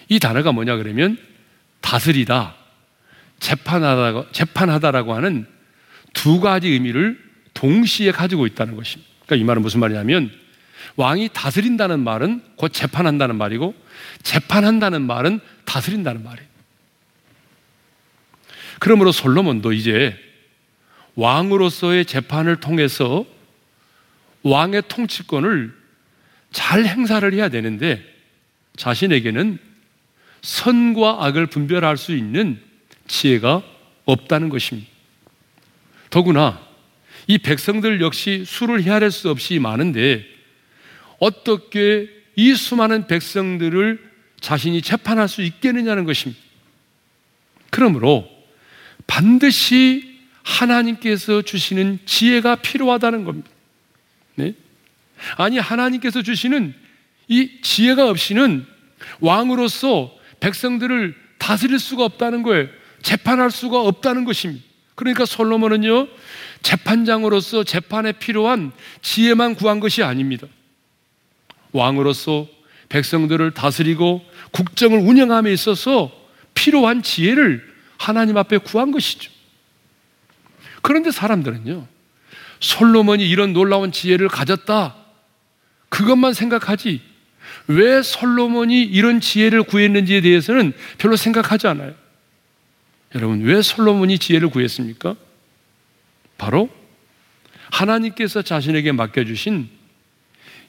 이 0.09 0.19
단어가 0.19 0.51
뭐냐 0.51 0.77
그러면 0.77 1.19
다스리다, 1.81 2.57
재판하다, 3.38 4.33
재판하다라고 4.33 5.14
하는 5.14 5.47
두 6.12 6.40
가지 6.40 6.69
의미를 6.69 7.21
동시에 7.55 8.11
가지고 8.11 8.47
있다는 8.47 8.75
것입니다. 8.75 9.09
그러니까 9.25 9.42
이 9.42 9.45
말은 9.45 9.62
무슨 9.62 9.81
말이냐면 9.81 10.33
왕이 10.97 11.31
다스린다는 11.33 12.01
말은 12.01 12.42
곧 12.57 12.73
재판한다는 12.73 13.37
말이고 13.37 13.75
재판한다는 14.23 15.03
말은 15.03 15.40
다스린다는 15.64 16.25
말이에요. 16.25 16.56
그러므로 18.79 19.12
솔로몬도 19.12 19.73
이제 19.73 20.17
왕으로서의 21.15 22.05
재판을 22.05 22.57
통해서 22.57 23.25
왕의 24.43 24.83
통치권을 24.89 25.75
잘 26.53 26.85
행사를 26.87 27.33
해야 27.33 27.49
되는데 27.49 28.05
자신에게는 28.77 29.59
선과 30.43 31.25
악을 31.25 31.47
분별할 31.47 31.97
수 31.97 32.15
있는 32.15 32.61
지혜가 33.09 33.62
없다는 34.05 34.49
것입니다. 34.49 34.89
더구나 36.11 36.65
이 37.27 37.39
백성들 37.39 38.01
역시 38.01 38.45
수를 38.47 38.83
헤아릴 38.83 39.11
수 39.11 39.31
없이 39.31 39.59
많은데 39.59 40.25
어떻게 41.19 42.09
이 42.37 42.55
수많은 42.55 43.07
백성들을 43.07 44.12
자신이 44.41 44.83
재판할 44.83 45.29
수 45.29 45.43
있겠느냐는 45.43 46.05
것입니다. 46.05 46.41
그러므로 47.71 48.36
반드시 49.07 50.16
하나님께서 50.42 51.42
주시는 51.42 52.01
지혜가 52.07 52.57
필요하다는 52.57 53.25
겁니다. 53.25 53.49
네? 54.37 54.55
아니, 55.37 55.59
하나님께서 55.59 56.23
주시는 56.23 56.75
이 57.29 57.61
지혜가 57.62 58.09
없이는 58.09 58.66
왕으로서 59.21 60.14
백성들을 60.40 61.14
다스릴 61.38 61.79
수가 61.79 62.05
없다는 62.05 62.42
거예요. 62.42 62.69
재판할 63.03 63.51
수가 63.51 63.81
없다는 63.81 64.25
것입니다. 64.25 64.64
그러니까 64.95 65.27
솔로몬은요, 65.27 66.09
재판장으로서 66.62 67.64
재판에 67.64 68.12
필요한 68.12 68.73
지혜만 69.03 69.55
구한 69.55 69.81
것이 69.81 70.03
아닙니다. 70.03 70.47
왕으로서 71.73 72.49
백성들을 72.88 73.53
다스리고 73.53 74.25
국정을 74.53 74.99
운영함에 74.99 75.53
있어서 75.53 76.11
필요한 76.55 77.03
지혜를 77.03 77.76
하나님 77.99 78.37
앞에 78.37 78.59
구한 78.59 78.91
것이죠. 78.93 79.31
그런데 80.83 81.11
사람들은요, 81.11 81.87
솔로몬이 82.61 83.29
이런 83.29 83.53
놀라운 83.53 83.93
지혜를 83.93 84.29
가졌다. 84.29 84.95
그것만 85.89 86.33
생각하지. 86.33 87.01
왜 87.69 88.03
솔로몬이 88.03 88.83
이런 88.83 89.21
지혜를 89.21 89.63
구했는지에 89.63 90.21
대해서는 90.21 90.73
별로 90.99 91.17
생각하지 91.17 91.67
않아요. 91.69 91.95
여러분, 93.15 93.43
왜 93.43 93.63
솔로몬이 93.63 94.19
지혜를 94.19 94.51
구했습니까? 94.51 95.17
바로 96.39 96.71
하나님께서 97.71 98.43
자신에게 98.43 98.93
맡겨주신 98.93 99.69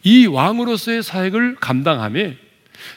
이 0.03 0.25
왕으로서의 0.25 1.03
사역을 1.03 1.55
감당함에 1.55 2.37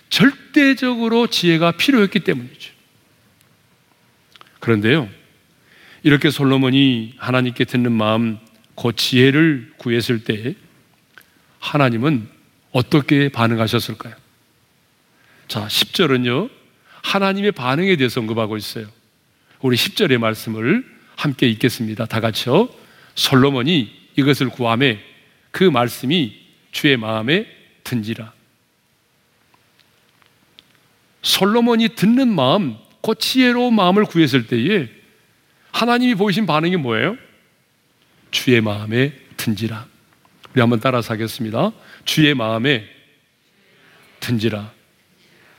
절대적으로 0.09 1.27
지혜가 1.27 1.73
필요했기 1.73 2.21
때문이죠. 2.21 2.80
그런데요, 4.61 5.09
이렇게 6.03 6.31
솔로몬이 6.31 7.14
하나님께 7.18 7.64
듣는 7.64 7.92
마음, 7.92 8.38
그 8.77 8.92
지혜를 8.94 9.73
구했을 9.77 10.25
때 10.25 10.55
하나님은 11.59 12.29
어떻게 12.73 13.29
반응하셨을까요? 13.29 14.14
자, 15.49 15.66
10절은요, 15.66 16.51
하나님의 17.03 17.53
반응에 17.53 17.96
대해서 17.96 18.20
언급하고 18.20 18.57
있어요. 18.57 18.87
우리 19.61 19.77
10절의 19.77 20.18
말씀을 20.18 20.85
함께 21.16 21.49
읽겠습니다. 21.49 22.07
다 22.07 22.20
같이요. 22.20 22.68
솔로몬이 23.14 23.90
이것을 24.16 24.49
구함에 24.49 25.01
그 25.51 25.64
말씀이 25.64 26.38
주의 26.73 26.96
마음에 26.96 27.46
든지라. 27.85 28.33
솔로몬이 31.23 31.90
듣는 31.90 32.35
마음, 32.35 32.77
그 33.02 33.14
지혜로운 33.18 33.74
마음을 33.74 34.04
구했을 34.04 34.46
때에 34.46 34.88
하나님이 35.72 36.14
보이신 36.14 36.46
반응이 36.46 36.76
뭐예요? 36.76 37.16
주의 38.30 38.60
마음에 38.60 39.12
든지라. 39.36 39.86
우리 40.52 40.60
한번 40.60 40.80
따라서 40.80 41.14
하겠습니다. 41.14 41.72
주의 42.04 42.34
마음에 42.34 42.84
든지라. 44.20 44.72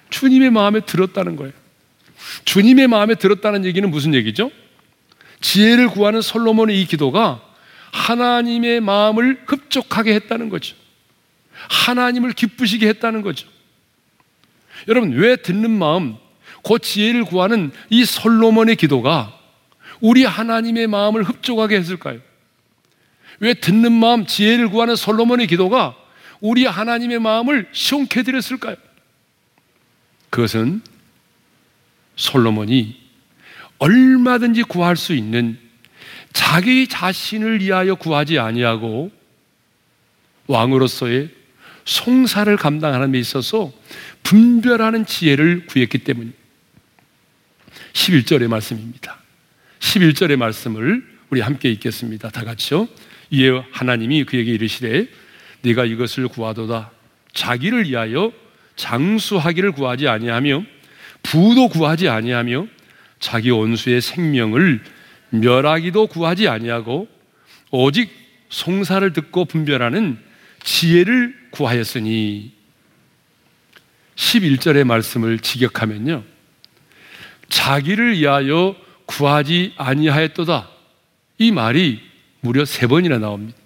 주님의 0.09 0.51
마음에 0.51 0.81
들었다는 0.81 1.35
거예요. 1.35 1.53
주님의 2.45 2.87
마음에 2.87 3.15
들었다는 3.15 3.65
얘기는 3.65 3.89
무슨 3.89 4.13
얘기죠? 4.13 4.51
지혜를 5.39 5.89
구하는 5.89 6.21
솔로몬의 6.21 6.79
이 6.79 6.85
기도가 6.85 7.41
하나님의 7.91 8.81
마음을 8.81 9.43
흡족하게 9.47 10.13
했다는 10.13 10.49
거죠. 10.49 10.75
하나님을 11.69 12.33
기쁘시게 12.33 12.87
했다는 12.87 13.21
거죠. 13.21 13.47
여러분, 14.87 15.13
왜 15.13 15.35
듣는 15.35 15.71
마음, 15.71 16.17
그 16.63 16.79
지혜를 16.79 17.25
구하는 17.25 17.71
이 17.89 18.05
솔로몬의 18.05 18.75
기도가 18.75 19.37
우리 19.99 20.23
하나님의 20.23 20.87
마음을 20.87 21.23
흡족하게 21.23 21.77
했을까요? 21.77 22.19
왜 23.39 23.53
듣는 23.53 23.91
마음, 23.91 24.25
지혜를 24.25 24.69
구하는 24.69 24.95
솔로몬의 24.95 25.47
기도가 25.47 25.95
우리 26.39 26.65
하나님의 26.65 27.19
마음을 27.19 27.67
시원케 27.71 28.19
해드렸을까요? 28.19 28.75
그것은 30.29 30.81
솔로몬이 32.15 32.99
얼마든지 33.79 34.63
구할 34.63 34.95
수 34.95 35.13
있는 35.13 35.57
자기 36.33 36.87
자신을 36.87 37.61
위하여 37.61 37.95
구하지 37.95 38.39
아니하고 38.39 39.11
왕으로서의 40.47 41.29
송사를 41.85 42.55
감당하는 42.57 43.11
데 43.11 43.19
있어서 43.19 43.71
분별하는 44.23 45.05
지혜를 45.05 45.65
구했기 45.65 45.99
때문입니다. 45.99 46.40
11절의 47.93 48.47
말씀입니다. 48.47 49.17
11절의 49.79 50.35
말씀을 50.37 51.03
우리 51.29 51.41
함께 51.41 51.71
읽겠습니다. 51.71 52.29
다 52.29 52.43
같이요. 52.43 52.87
이에 53.31 53.49
하나님이 53.71 54.25
그에게 54.25 54.51
이르시되 54.51 55.07
네가 55.61 55.85
이것을 55.85 56.27
구하도다 56.27 56.91
자기를 57.33 57.89
위하여 57.89 58.31
장수하기를 58.75 59.71
구하지 59.71 60.07
아니하며 60.07 60.63
부도 61.23 61.69
구하지 61.69 62.09
아니하며 62.09 62.67
자기 63.19 63.51
원수의 63.51 64.01
생명을 64.01 64.83
멸하기도 65.29 66.07
구하지 66.07 66.47
아니하고 66.47 67.07
오직 67.69 68.09
송사를 68.49 69.13
듣고 69.13 69.45
분별하는 69.45 70.17
지혜를 70.63 71.35
구하였으니 71.51 72.51
11절의 74.15 74.83
말씀을 74.83 75.39
직역하면요. 75.39 76.30
자기를 77.51 78.17
위하여 78.17 78.75
구하지 79.05 79.73
아니하였도다. 79.77 80.69
이 81.37 81.51
말이 81.51 82.01
무려 82.39 82.65
세 82.65 82.87
번이나 82.87 83.19
나옵니다. 83.19 83.57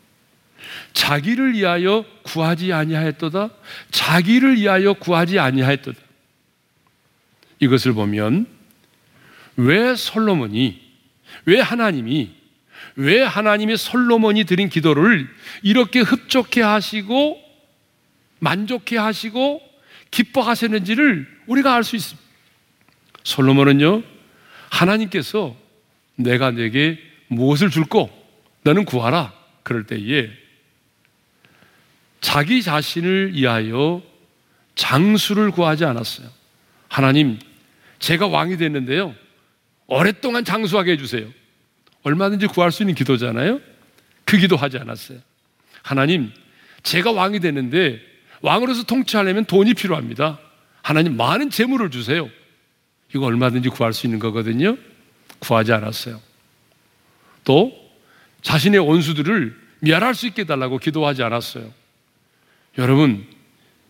자기를 0.93 1.53
위하여 1.53 2.03
구하지 2.23 2.73
아니하였도다. 2.73 3.49
자기를 3.91 4.55
위하여 4.57 4.93
구하지 4.93 5.39
아니하였도다. 5.39 5.99
이것을 7.59 7.93
보면 7.93 8.47
왜 9.55 9.95
솔로몬이 9.95 10.81
왜 11.45 11.61
하나님이 11.61 12.31
왜 12.95 13.21
하나님이 13.21 13.77
솔로몬이 13.77 14.45
드린 14.45 14.67
기도를 14.67 15.29
이렇게 15.61 15.99
흡족해 15.99 16.61
하시고 16.61 17.39
만족해 18.39 18.97
하시고 18.97 19.61
기뻐하셨는지를 20.11 21.27
우리가 21.47 21.75
알 21.75 21.83
수 21.83 21.95
있습니다. 21.95 22.24
솔로몬은요, 23.25 24.03
하나님께서 24.69 25.55
내가 26.15 26.51
내게 26.51 26.97
무엇을 27.27 27.69
줄고 27.69 28.09
너는 28.63 28.85
구하라. 28.85 29.33
그럴 29.63 29.85
때에 29.85 30.29
자기 32.21 32.61
자신을 32.61 33.33
위하여 33.33 34.01
장수를 34.75 35.51
구하지 35.51 35.85
않았어요. 35.85 36.27
하나님, 36.87 37.39
제가 37.99 38.27
왕이 38.27 38.57
됐는데요. 38.57 39.13
오랫동안 39.87 40.45
장수하게 40.45 40.93
해주세요. 40.93 41.27
얼마든지 42.03 42.47
구할 42.47 42.71
수 42.71 42.83
있는 42.83 42.95
기도잖아요. 42.95 43.59
그 44.23 44.37
기도 44.37 44.55
하지 44.55 44.77
않았어요. 44.77 45.19
하나님, 45.81 46.31
제가 46.83 47.11
왕이 47.11 47.39
됐는데 47.39 47.99
왕으로서 48.41 48.83
통치하려면 48.83 49.45
돈이 49.45 49.73
필요합니다. 49.73 50.39
하나님, 50.83 51.17
많은 51.17 51.49
재물을 51.49 51.89
주세요. 51.89 52.29
이거 53.13 53.25
얼마든지 53.25 53.69
구할 53.69 53.93
수 53.93 54.07
있는 54.07 54.19
거거든요. 54.19 54.77
구하지 55.39 55.73
않았어요. 55.73 56.21
또 57.43 57.71
자신의 58.41 58.79
원수들을 58.79 59.55
멸할 59.79 60.15
수 60.15 60.27
있게 60.27 60.41
해달라고 60.43 60.77
기도하지 60.77 61.23
않았어요. 61.23 61.71
여러분, 62.77 63.25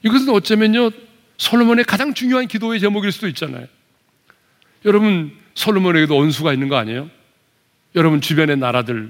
이것은 0.04 0.30
어쩌면요, 0.30 0.92
솔로몬의 1.38 1.86
가장 1.86 2.14
중요한 2.14 2.48
기도의 2.48 2.80
제목일 2.80 3.12
수도 3.12 3.28
있잖아요. 3.28 3.68
여러분, 4.86 5.36
솔로몬에게도 5.56 6.16
원수가 6.16 6.54
있는 6.54 6.68
거 6.68 6.76
아니에요? 6.76 7.10
여러분 7.96 8.22
주변의 8.22 8.58
나라들 8.58 9.10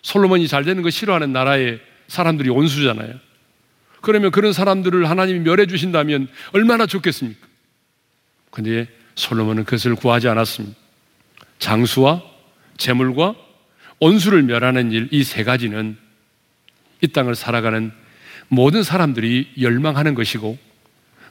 솔로몬이 0.00 0.48
잘 0.48 0.64
되는 0.64 0.82
거 0.82 0.90
싫어하는 0.90 1.32
나라의 1.32 1.80
사람들이 2.08 2.48
원수잖아요. 2.48 3.14
그러면 4.00 4.32
그런 4.32 4.52
사람들을 4.52 5.08
하나님이 5.08 5.40
멸해 5.40 5.66
주신다면 5.66 6.28
얼마나 6.52 6.86
좋겠습니까? 6.86 7.46
근데 8.50 8.88
솔로몬은 9.14 9.64
그것을 9.64 9.94
구하지 9.94 10.28
않았습니다. 10.28 10.76
장수와 11.58 12.22
재물과 12.76 13.34
원수를 14.00 14.42
멸하는 14.42 14.90
일, 14.92 15.08
이 15.12 15.22
세 15.22 15.44
가지는 15.44 15.96
이 17.00 17.08
땅을 17.08 17.34
살아가는 17.34 17.92
모든 18.48 18.82
사람들이 18.82 19.52
열망하는 19.60 20.14
것이고 20.14 20.58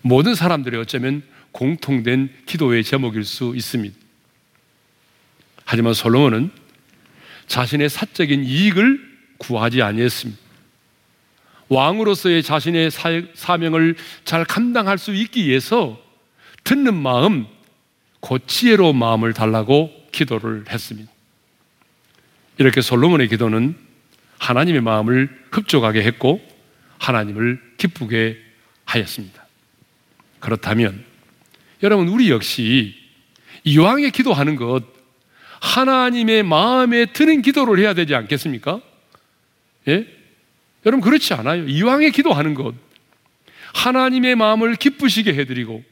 모든 0.02 0.36
사람들이 0.36 0.78
어쩌면 0.78 1.22
공통된 1.52 2.30
기도의 2.46 2.84
제목일 2.84 3.26
수 3.26 3.54
있습니다. 3.56 3.96
하지만 5.66 5.94
솔로몬은 5.94 6.52
자신의 7.48 7.90
사적인 7.90 8.46
이익을 8.46 9.12
구하지 9.38 9.82
아니했습니다. 9.82 10.40
왕으로서의 11.70 12.44
자신의 12.44 12.90
사명을 13.34 13.96
잘 14.26 14.44
감당할 14.46 14.98
수 14.98 15.14
있기 15.14 15.46
위해서 15.48 16.00
듣는 16.64 16.94
마음, 16.96 17.48
고치혜로 18.22 18.94
마음을 18.94 19.34
달라고 19.34 19.92
기도를 20.12 20.66
했습니다. 20.70 21.12
이렇게 22.58 22.82
솔로몬의 22.82 23.28
기도는 23.28 23.76
하나님의 24.40 24.82
마음을 24.82 25.30
흡족하게 25.52 26.04
했고 26.04 26.42
하나님을 27.00 27.62
기쁘게 27.78 28.38
하였습니다. 28.86 29.46
그렇다면 30.40 31.04
여러분 31.84 32.08
우리 32.08 32.30
역시 32.30 32.96
이왕에 33.64 34.10
기도하는 34.10 34.56
것 34.56 34.84
하나님의 35.62 36.44
마음에 36.44 37.06
드는 37.06 37.42
기도를 37.42 37.80
해야 37.80 37.94
되지 37.94 38.16
않겠습니까? 38.16 38.82
예? 39.88 40.08
여러분 40.86 41.02
그렇지 41.02 41.34
않아요. 41.36 41.68
이왕에 41.68 42.10
기도하는 42.10 42.56
것. 42.56 42.74
하나님의 43.74 44.36
마음을 44.36 44.76
기쁘시게 44.76 45.34
해드리고 45.34 45.84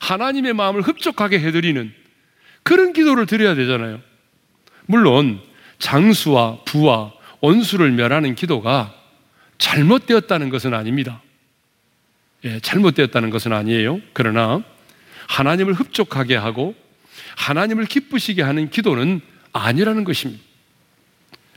하나님의 0.00 0.54
마음을 0.54 0.82
흡족하게 0.82 1.40
해드리는 1.40 1.92
그런 2.62 2.92
기도를 2.92 3.26
드려야 3.26 3.54
되잖아요. 3.54 4.00
물론 4.86 5.40
장수와 5.78 6.64
부와 6.64 7.12
원수를 7.40 7.92
멸하는 7.92 8.34
기도가 8.34 8.94
잘못되었다는 9.58 10.50
것은 10.50 10.74
아닙니다. 10.74 11.22
예, 12.44 12.60
잘못되었다는 12.60 13.30
것은 13.30 13.52
아니에요. 13.52 14.00
그러나 14.12 14.62
하나님을 15.28 15.74
흡족하게 15.74 16.36
하고 16.36 16.74
하나님을 17.36 17.86
기쁘시게 17.86 18.42
하는 18.42 18.70
기도는 18.70 19.20
아니라는 19.52 20.04
것입니다. 20.04 20.42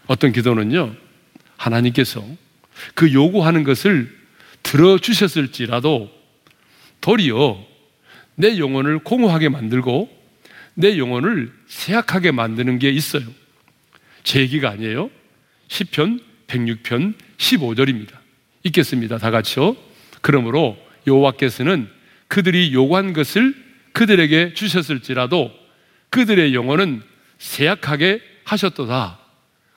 어떤 0.08 0.32
기도는요, 0.32 0.96
하나님께서 1.58 2.24
그 2.96 3.14
요구하는 3.14 3.64
것을 3.64 4.16
들어주셨을지라도 4.64 6.12
도리어 7.00 7.71
내 8.42 8.58
영혼을 8.58 8.98
공허하게 8.98 9.50
만들고 9.50 10.10
내 10.74 10.98
영혼을 10.98 11.54
쇠약하게 11.68 12.32
만드는 12.32 12.80
게 12.80 12.90
있어요. 12.90 13.24
제 14.24 14.40
얘기가 14.40 14.72
아니에요. 14.72 15.12
10편 15.68 16.20
106편 16.48 17.14
15절입니다. 17.38 18.14
읽겠습니다. 18.64 19.20
다 19.20 19.30
같이요. 19.30 19.78
그러므로 20.22 20.76
여호와께서는 21.06 21.88
그들이 22.28 22.74
요구한 22.74 23.14
것을 23.14 23.54
그들에게 23.94 24.56
주셨을지라도 24.56 25.52
그들의 26.10 26.56
영혼은 26.56 27.04
쇠약하게 27.38 28.22
하셨도다. 28.44 29.20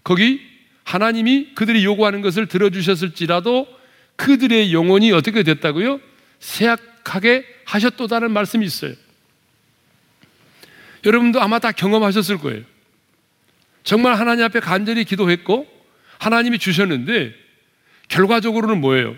거기 0.02 0.40
하나님이 0.84 1.50
그들이 1.54 1.84
요구하는 1.84 2.22
것을 2.22 2.46
들어주셨을지라도 2.46 3.66
그들의 4.16 4.72
영혼이 4.72 5.12
어떻게 5.12 5.42
됐다고요? 5.42 6.00
쇠약 6.38 6.93
하게 7.04 7.44
하셨도다는 7.64 8.32
말씀이 8.32 8.64
있어요. 8.64 8.94
여러분도 11.04 11.40
아마 11.40 11.58
다 11.58 11.72
경험하셨을 11.72 12.38
거예요. 12.38 12.62
정말 13.82 14.14
하나님 14.14 14.44
앞에 14.44 14.60
간절히 14.60 15.04
기도했고 15.04 15.68
하나님이 16.18 16.58
주셨는데 16.58 17.34
결과적으로는 18.08 18.80
뭐예요? 18.80 19.16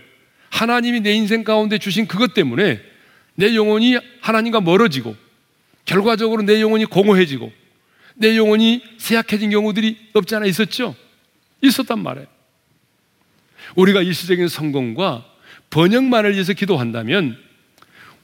하나님이 0.51 1.01
내 1.01 1.13
인생 1.13 1.45
가운데 1.45 1.79
주신 1.79 2.07
그것 2.07 2.35
때문에 2.35 2.83
내 3.35 3.55
영혼이 3.55 3.99
하나님과 4.21 4.61
멀어지고 4.61 5.15
결과적으로 5.85 6.43
내 6.43 6.61
영혼이 6.61 6.87
공허해지고 6.87 7.53
내 8.15 8.37
영혼이 8.37 8.83
쇠약해진 8.99 9.51
경우들이 9.51 10.11
없지 10.15 10.35
않아 10.35 10.47
있었죠? 10.47 10.97
있었단 11.63 12.03
말이에요. 12.03 12.27
우리가 13.77 14.03
일시적인 14.03 14.49
성공과 14.49 15.25
번영만을 15.71 16.33
위해서 16.35 16.53
기도한다면 16.53 17.46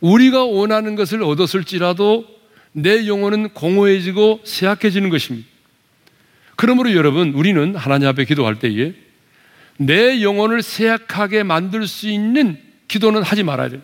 우리가 0.02 0.44
원하는 0.44 0.96
것을 0.96 1.22
얻었을지라도 1.22 2.26
내 2.72 3.06
영혼은 3.06 3.50
공허해지고 3.50 4.40
쇠약해지는 4.44 5.08
것입니다. 5.08 5.48
그러므로 6.56 6.92
여러분, 6.94 7.32
우리는 7.32 7.74
하나님 7.74 8.08
앞에 8.08 8.24
기도할 8.24 8.58
때에 8.58 8.92
내 9.78 10.22
영혼을 10.22 10.60
쇠약하게 10.60 11.44
만들 11.44 11.86
수 11.86 12.08
있는 12.08 12.60
기도는 12.88 13.22
하지 13.22 13.42
말아야 13.42 13.70
돼요. 13.70 13.80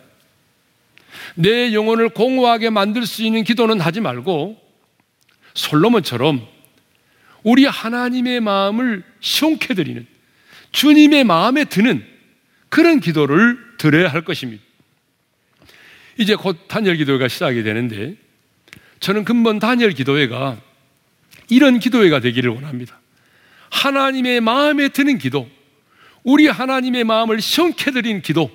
내 1.35 1.73
영혼을 1.73 2.09
공허하게 2.09 2.69
만들 2.69 3.05
수 3.05 3.23
있는 3.23 3.43
기도는 3.43 3.79
하지 3.79 4.01
말고 4.01 4.57
솔로몬처럼 5.53 6.45
우리 7.43 7.65
하나님의 7.65 8.41
마음을 8.41 9.03
시원케 9.19 9.73
드리는 9.73 10.05
주님의 10.71 11.23
마음에 11.23 11.65
드는 11.65 12.05
그런 12.69 12.99
기도를 12.99 13.57
드려야 13.77 14.09
할 14.09 14.23
것입니다. 14.23 14.68
이제 16.19 16.35
곧 16.35 16.67
단열 16.67 16.97
기도회가 16.97 17.29
시작이 17.29 17.63
되는데 17.63 18.15
저는 18.99 19.23
근본 19.23 19.57
단열 19.57 19.93
기도회가 19.93 20.59
이런 21.49 21.79
기도회가 21.79 22.19
되기를 22.19 22.51
원합니다. 22.51 22.99
하나님의 23.71 24.41
마음에 24.41 24.89
드는 24.89 25.17
기도, 25.17 25.49
우리 26.23 26.47
하나님의 26.47 27.05
마음을 27.05 27.39
시원케 27.39 27.91
드리는 27.91 28.21
기도. 28.21 28.51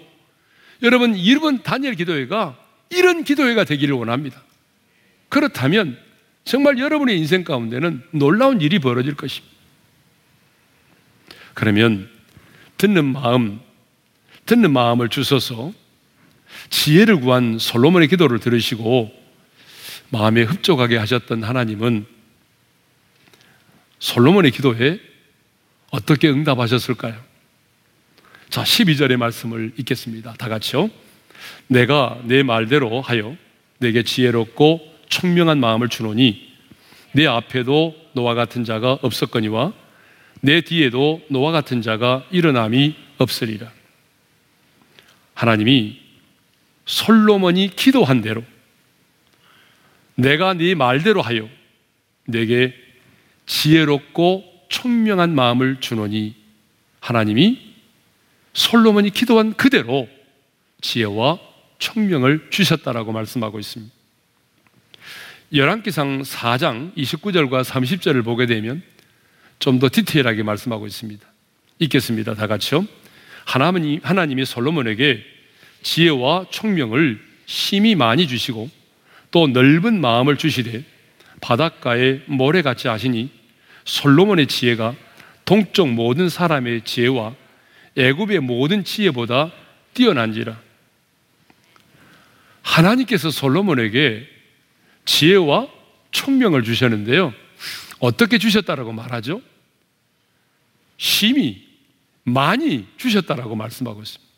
여러분, 0.83 1.16
이번 1.16 1.62
단열 1.62 1.94
기도회가 1.94 2.59
이런 2.90 3.24
기도회가 3.24 3.64
되기를 3.64 3.94
원합니다. 3.94 4.42
그렇다면 5.31 5.98
정말 6.44 6.79
여러분의 6.79 7.16
인생 7.16 7.44
가운데는 7.44 8.03
놀라운 8.11 8.61
일이 8.61 8.79
벌어질 8.79 9.14
것입니다. 9.14 9.55
그러면 11.55 12.11
듣는 12.77 13.07
마음, 13.07 13.61
듣는 14.44 14.70
마음을 14.70 15.09
주셔서 15.09 15.72
지혜를 16.71 17.21
구한 17.21 17.59
솔로몬의 17.59 18.09
기도를 18.09 18.38
들으시고 18.38 19.12
마음에 20.11 20.43
흡족하게 20.43 20.97
하셨던 20.97 21.43
하나님은 21.43 22.07
솔로몬의 23.99 24.51
기도에 24.51 25.01
어떻게 25.90 26.29
응답하셨을까요? 26.29 27.17
자, 28.51 28.62
12절의 28.62 29.17
말씀을 29.17 29.73
읽겠습니다. 29.79 30.35
다 30.35 30.49
같이요. 30.49 30.90
내가 31.67 32.21
내 32.25 32.43
말대로 32.43 33.01
하여 33.01 33.37
내게 33.79 34.03
지혜롭고 34.03 34.81
총명한 35.09 35.59
마음을 35.59 35.88
주노니 35.88 36.53
내 37.12 37.27
앞에도 37.27 37.95
너와 38.12 38.35
같은 38.35 38.64
자가 38.64 38.99
없었거니와 39.03 39.73
내 40.40 40.61
뒤에도 40.61 41.23
너와 41.31 41.53
같은 41.53 41.83
자가 41.83 42.27
일어남이 42.31 42.95
없으리라. 43.19 43.71
하나님이 45.35 46.04
솔로몬이 46.87 47.68
기도한 47.75 48.20
대로 48.20 48.44
내가 50.16 50.55
네 50.55 50.75
말대로 50.75 51.23
하여 51.23 51.49
내게 52.27 52.75
지혜롭고 53.47 54.44
총명한 54.68 55.35
마음을 55.35 55.81
주노니 55.81 56.35
하나님이 57.01 57.75
솔로몬이 58.53 59.11
기도한 59.11 59.55
그대로 59.55 60.09
지혜와 60.81 61.38
청명을 61.79 62.49
주셨다라고 62.51 63.12
말씀하고 63.12 63.59
있습니다. 63.59 63.92
열왕기상 65.53 66.23
4장 66.23 66.94
29절과 66.97 67.62
30절을 67.64 68.25
보게 68.25 68.47
되면 68.47 68.83
좀 69.59 69.79
더 69.79 69.88
디테일하게 69.90 70.42
말씀하고 70.42 70.87
있습니다. 70.87 71.27
읽겠습니다. 71.79 72.35
다 72.35 72.47
같이요. 72.47 72.87
하나님이, 73.47 74.01
하나님이 74.03 74.44
솔로몬에게 74.44 75.25
지혜와 75.85 76.47
총명을 76.51 77.20
심히 77.47 77.94
많이 77.94 78.27
주시고 78.27 78.68
또 79.31 79.47
넓은 79.47 80.01
마음을 80.01 80.37
주시되 80.37 80.83
바닷가에 81.40 82.23
모래같이 82.27 82.88
하시니 82.88 83.31
솔로몬의 83.85 84.47
지혜가 84.49 84.97
동쪽 85.44 85.90
모든 85.90 86.29
사람의 86.29 86.83
지혜와 86.85 87.35
애굽의 87.97 88.40
모든 88.40 88.83
지혜보다 88.83 89.53
뛰어난지라. 89.92 90.59
하나님께서 92.62 93.31
솔로몬에게 93.31 94.27
지혜와 95.05 95.68
총명을 96.11 96.64
주셨는데요. 96.64 97.35
어떻게 97.99 98.38
주셨다라고 98.38 98.92
말하죠? 98.92 99.42
심히 100.97 101.68
많이 102.23 102.87
주셨다라고 102.97 103.55
말씀하고 103.55 104.03
있습니다. 104.03 104.34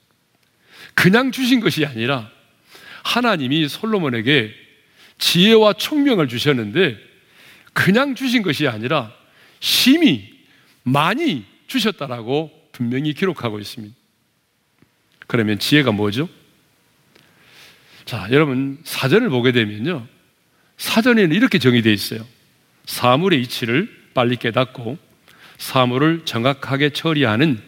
그냥 0.95 1.33
주신 1.33 1.61
것이 1.61 1.85
아니라 1.85 2.31
하나님이 3.05 3.69
솔로몬에게 3.69 4.53
지혜와 5.19 5.75
총명을 5.75 6.29
주셨는데 6.29 6.99
그냥 7.73 8.15
주신 8.15 8.43
것이 8.43 8.67
아니라 8.67 9.13
심히 9.61 10.33
많이 10.83 11.45
주셨다라고 11.67 12.51
분명히 12.73 13.13
기록하고 13.13 13.59
있습니다. 13.59 13.95
그러면 15.27 15.59
지혜가 15.59 15.93
뭐죠? 15.93 16.29
자, 18.05 18.29
여러분 18.31 18.79
사전을 18.85 19.29
보게 19.31 19.53
되면요. 19.53 20.07
사전에는 20.79 21.35
이렇게 21.35 21.59
정의되어 21.59 21.93
있어요. 21.93 22.27
사물의 22.85 23.43
이치를 23.43 24.11
빨리 24.15 24.37
깨닫고 24.37 24.99
사물을 25.59 26.25
정확하게 26.25 26.91
처리하는 26.91 27.61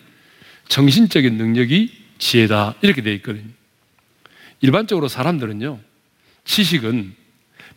정신적인 0.69 1.37
능력이 1.37 1.98
지혜다. 2.19 2.75
이렇게 2.83 3.03
되어 3.03 3.15
있거든요. 3.15 3.49
일반적으로 4.61 5.09
사람들은요, 5.09 5.79
지식은 6.45 7.15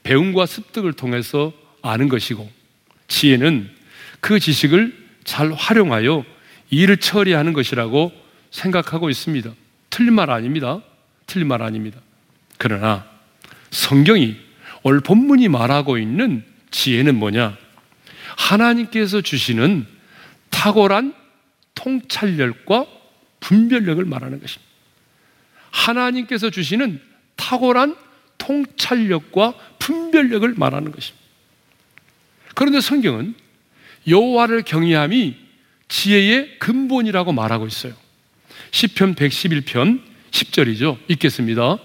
배움과 0.04 0.46
습득을 0.46 0.94
통해서 0.94 1.54
아는 1.82 2.10
것이고, 2.10 2.50
지혜는 3.08 3.70
그 4.20 4.40
지식을 4.40 4.98
잘 5.24 5.52
활용하여 5.52 6.26
일을 6.70 6.98
처리하는 6.98 7.54
것이라고 7.54 8.12
생각하고 8.50 9.10
있습니다. 9.10 9.52
틀린 9.90 10.14
말 10.14 10.30
아닙니다. 10.30 10.82
틀린 11.28 11.48
말 11.48 11.62
아닙니다. 11.62 12.00
그러나 12.58 13.06
성경이 13.72 14.36
오늘 14.84 15.00
본문이 15.02 15.48
말하고 15.48 15.98
있는 15.98 16.44
지혜는 16.72 17.16
뭐냐? 17.16 17.58
하나님께서 18.38 19.22
주시는 19.22 19.86
탁월한 20.50 21.14
통찰력과 21.76 22.86
분별력을 23.42 24.04
말하는 24.06 24.40
것입니다. 24.40 24.72
하나님께서 25.72 26.50
주시는 26.50 27.02
탁월한 27.36 27.96
통찰력과 28.38 29.54
분별력을 29.80 30.54
말하는 30.56 30.92
것입니다. 30.92 31.22
그런데 32.56 32.82
성경은 32.82 33.36
여호와를 34.08 34.64
경외함이 34.64 35.36
지혜의 35.88 36.60
근본이라고 36.60 37.34
말하고 37.34 37.68
있어요. 37.68 37.94
시편 38.72 39.16
111편 39.16 40.02
10절이죠. 40.32 40.98
읽겠습니다. 41.10 41.78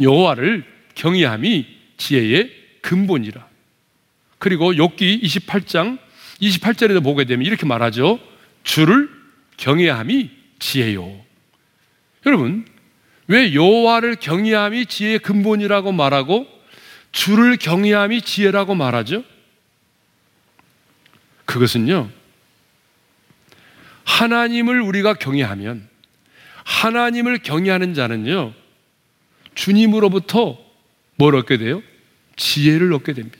여호와를 0.00 0.64
경외함이 0.94 1.66
지혜의 1.96 2.50
근본이라. 2.82 3.46
그리고 4.38 4.72
욥기 4.72 5.22
28장 5.22 5.98
28절에도 6.40 7.02
보게 7.02 7.24
되면 7.24 7.46
이렇게 7.46 7.64
말하죠. 7.64 8.18
주를 8.64 9.08
경외함이 9.56 10.30
지혜요. 10.62 11.20
여러분, 12.24 12.64
왜 13.26 13.52
여호와를 13.52 14.14
경외함이 14.16 14.86
지혜의 14.86 15.18
근본이라고 15.18 15.90
말하고 15.90 16.46
주를 17.10 17.56
경외함이 17.56 18.22
지혜라고 18.22 18.76
말하죠? 18.76 19.24
그것은요. 21.46 22.10
하나님을 24.04 24.80
우리가 24.80 25.14
경외하면 25.14 25.88
하나님을 26.64 27.38
경외하는 27.38 27.94
자는요. 27.94 28.54
주님으로부터 29.56 30.58
뭘 31.16 31.34
얻게 31.34 31.56
돼요? 31.56 31.82
지혜를 32.36 32.92
얻게 32.92 33.14
됩니다. 33.14 33.38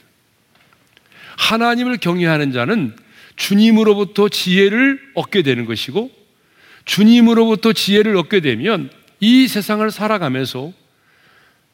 하나님을 1.38 1.98
경외하는 1.98 2.50
자는 2.50 2.96
주님으로부터 3.36 4.28
지혜를 4.28 5.12
얻게 5.14 5.42
되는 5.42 5.64
것이고 5.64 6.21
주님으로부터 6.84 7.72
지혜를 7.72 8.16
얻게 8.16 8.40
되면 8.40 8.90
이 9.20 9.46
세상을 9.48 9.88
살아가면서 9.90 10.72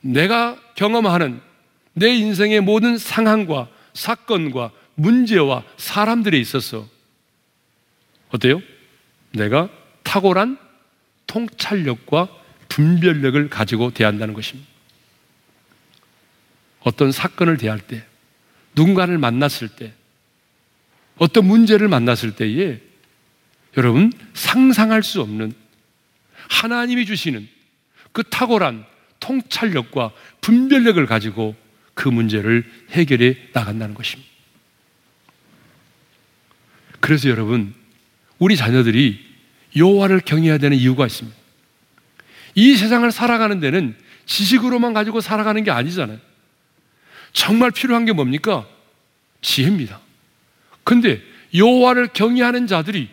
내가 0.00 0.60
경험하는 0.74 1.40
내 1.94 2.14
인생의 2.14 2.60
모든 2.60 2.98
상황과 2.98 3.68
사건과 3.94 4.70
문제와 4.94 5.64
사람들에 5.76 6.38
있어서 6.38 6.86
어때요? 8.30 8.62
내가 9.32 9.68
탁월한 10.02 10.58
통찰력과 11.26 12.28
분별력을 12.68 13.48
가지고 13.48 13.90
대한다는 13.90 14.34
것입니다. 14.34 14.68
어떤 16.80 17.12
사건을 17.12 17.56
대할 17.56 17.80
때, 17.80 18.04
누군가를 18.74 19.18
만났을 19.18 19.68
때, 19.68 19.92
어떤 21.16 21.46
문제를 21.46 21.88
만났을 21.88 22.36
때에 22.36 22.80
여러분 23.76 24.12
상상할 24.34 25.02
수 25.02 25.20
없는 25.20 25.52
하나님이 26.48 27.06
주시는 27.06 27.48
그 28.12 28.22
탁월한 28.24 28.84
통찰력과 29.20 30.12
분별력을 30.40 31.04
가지고 31.06 31.54
그 31.94 32.08
문제를 32.08 32.64
해결해 32.90 33.36
나간다는 33.52 33.94
것입니다. 33.94 34.28
그래서 37.00 37.28
여러분 37.28 37.74
우리 38.38 38.56
자녀들이 38.56 39.26
여호와를 39.76 40.20
경외해야 40.20 40.58
되는 40.58 40.76
이유가 40.76 41.06
있습니다. 41.06 41.36
이 42.54 42.76
세상을 42.76 43.10
살아가는 43.12 43.60
데는 43.60 43.96
지식으로만 44.26 44.94
가지고 44.94 45.20
살아가는 45.20 45.62
게 45.64 45.70
아니잖아요. 45.70 46.18
정말 47.32 47.70
필요한 47.70 48.04
게 48.04 48.12
뭡니까? 48.12 48.66
지혜입니다. 49.42 50.00
근데 50.84 51.22
여호와를 51.54 52.08
경외하는 52.12 52.66
자들이 52.66 53.08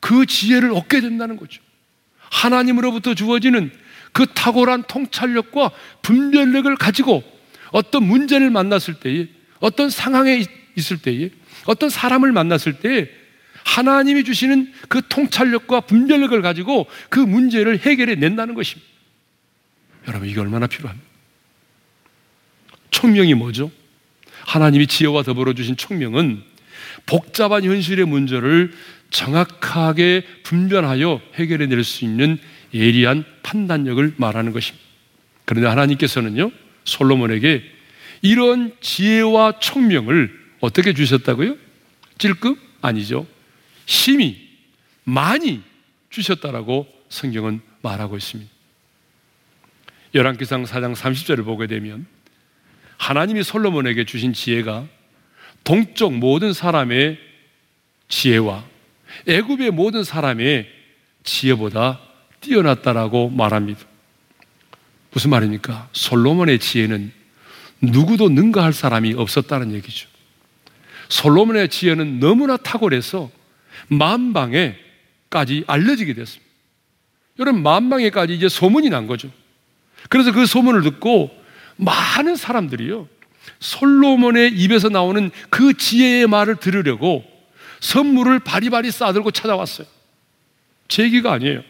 그 0.00 0.26
지혜를 0.26 0.72
얻게 0.72 1.00
된다는 1.00 1.36
거죠. 1.36 1.62
하나님으로부터 2.18 3.14
주어지는 3.14 3.70
그 4.12 4.26
탁월한 4.26 4.84
통찰력과 4.84 5.70
분별력을 6.02 6.74
가지고 6.76 7.22
어떤 7.70 8.04
문제를 8.04 8.50
만났을 8.50 8.94
때에 8.94 9.28
어떤 9.60 9.90
상황에 9.90 10.44
있을 10.76 10.98
때에 10.98 11.30
어떤 11.66 11.90
사람을 11.90 12.32
만났을 12.32 12.78
때에 12.78 13.08
하나님이 13.64 14.24
주시는 14.24 14.72
그 14.88 15.02
통찰력과 15.08 15.82
분별력을 15.82 16.40
가지고 16.40 16.86
그 17.08 17.18
문제를 17.18 17.80
해결해 17.80 18.14
낸다는 18.14 18.54
것입니다. 18.54 18.86
여러분, 20.06 20.28
이게 20.28 20.38
얼마나 20.38 20.66
필요합니까? 20.68 21.06
총명이 22.90 23.34
뭐죠? 23.34 23.72
하나님이 24.46 24.86
지혜와 24.86 25.24
더불어 25.24 25.52
주신 25.52 25.76
총명은 25.76 26.42
복잡한 27.06 27.64
현실의 27.64 28.06
문제를 28.06 28.72
정확하게 29.10 30.24
분별하여 30.42 31.20
해결해 31.34 31.66
낼 31.66 31.84
수 31.84 32.04
있는 32.04 32.38
예리한 32.74 33.24
판단력을 33.42 34.14
말하는 34.16 34.52
것입니다. 34.52 34.84
그런데 35.44 35.68
하나님께서는요, 35.68 36.50
솔로몬에게 36.84 37.62
이런 38.22 38.74
지혜와 38.80 39.60
총명을 39.60 40.46
어떻게 40.60 40.92
주셨다고요? 40.92 41.56
찔끔? 42.18 42.56
아니죠. 42.80 43.26
심히 43.86 44.48
많이 45.04 45.62
주셨다라고 46.10 46.86
성경은 47.08 47.60
말하고 47.82 48.16
있습니다. 48.16 48.50
열왕기상 50.14 50.64
4장 50.64 50.94
30절을 50.94 51.44
보게 51.44 51.66
되면 51.66 52.06
하나님이 52.96 53.42
솔로몬에게 53.42 54.04
주신 54.04 54.32
지혜가 54.32 54.86
동쪽 55.62 56.14
모든 56.14 56.52
사람의 56.52 57.18
지혜와 58.08 58.64
애굽의 59.26 59.70
모든 59.70 60.04
사람의 60.04 60.68
지혜보다 61.24 62.00
뛰어났다라고 62.40 63.30
말합니다. 63.30 63.80
무슨 65.12 65.30
말입니까? 65.30 65.88
솔로몬의 65.92 66.58
지혜는 66.58 67.12
누구도 67.80 68.28
능가할 68.28 68.72
사람이 68.72 69.14
없었다는 69.14 69.72
얘기죠. 69.72 70.08
솔로몬의 71.08 71.68
지혜는 71.68 72.20
너무나 72.20 72.56
탁월해서 72.56 73.30
만방에까지 73.88 75.64
알려지게 75.66 76.14
됐습니다. 76.14 76.46
여러분, 77.38 77.62
만방에까지 77.62 78.34
이제 78.34 78.48
소문이 78.48 78.88
난 78.88 79.06
거죠. 79.06 79.30
그래서 80.08 80.32
그 80.32 80.46
소문을 80.46 80.82
듣고 80.82 81.30
많은 81.76 82.36
사람들이요. 82.36 83.08
솔로몬의 83.60 84.52
입에서 84.54 84.88
나오는 84.88 85.30
그 85.50 85.74
지혜의 85.74 86.26
말을 86.26 86.56
들으려고 86.56 87.24
선물을 87.86 88.40
바리바리 88.40 88.90
싸들고 88.90 89.30
찾아왔어요. 89.30 89.86
제 90.88 91.04
얘기가 91.04 91.32
아니에요. 91.32 91.62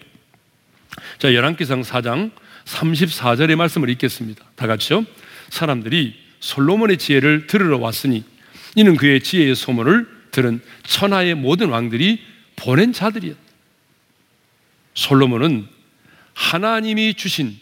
자, 1.18 1.34
열왕기상 1.34 1.82
4장 1.82 2.30
34절의 2.64 3.54
말씀을 3.56 3.90
읽겠습니다. 3.90 4.42
다 4.54 4.66
같이요. 4.66 5.04
사람들이 5.50 6.16
솔로몬의 6.40 6.96
지혜를 6.96 7.46
들으러 7.46 7.76
왔으니 7.76 8.24
이는 8.76 8.96
그의 8.96 9.20
지혜의 9.20 9.54
소문을 9.54 10.08
들은 10.30 10.62
천하의 10.84 11.34
모든 11.34 11.68
왕들이 11.68 12.22
보낸 12.56 12.94
자들이었다. 12.94 13.38
솔로몬은 14.94 15.68
하나님이 16.32 17.12
주신 17.12 17.58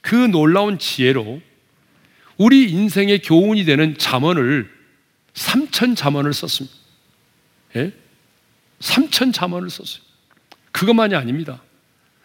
그 0.00 0.16
놀라운 0.16 0.80
지혜로 0.80 1.40
우리 2.38 2.70
인생의 2.72 3.20
교훈이 3.20 3.64
되는 3.64 3.96
잠언을 3.96 4.68
3천 5.34 5.94
잠언을 5.94 6.34
썼습니다. 6.34 6.83
예? 7.76 7.92
3천 8.80 9.32
잠언을 9.32 9.70
썼어요. 9.70 10.02
그것만이 10.72 11.14
아닙니다. 11.14 11.62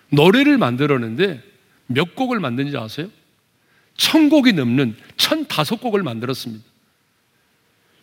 노래를 0.10 0.58
만들었는데 0.58 1.43
몇 1.88 2.16
곡을 2.16 2.39
만든지 2.39 2.76
아세요? 2.78 3.10
천 3.95 4.30
곡이 4.30 4.54
넘는 4.54 4.95
천 5.18 5.47
다섯 5.47 5.78
곡을 5.78 6.04
만들었습니다. 6.04 6.64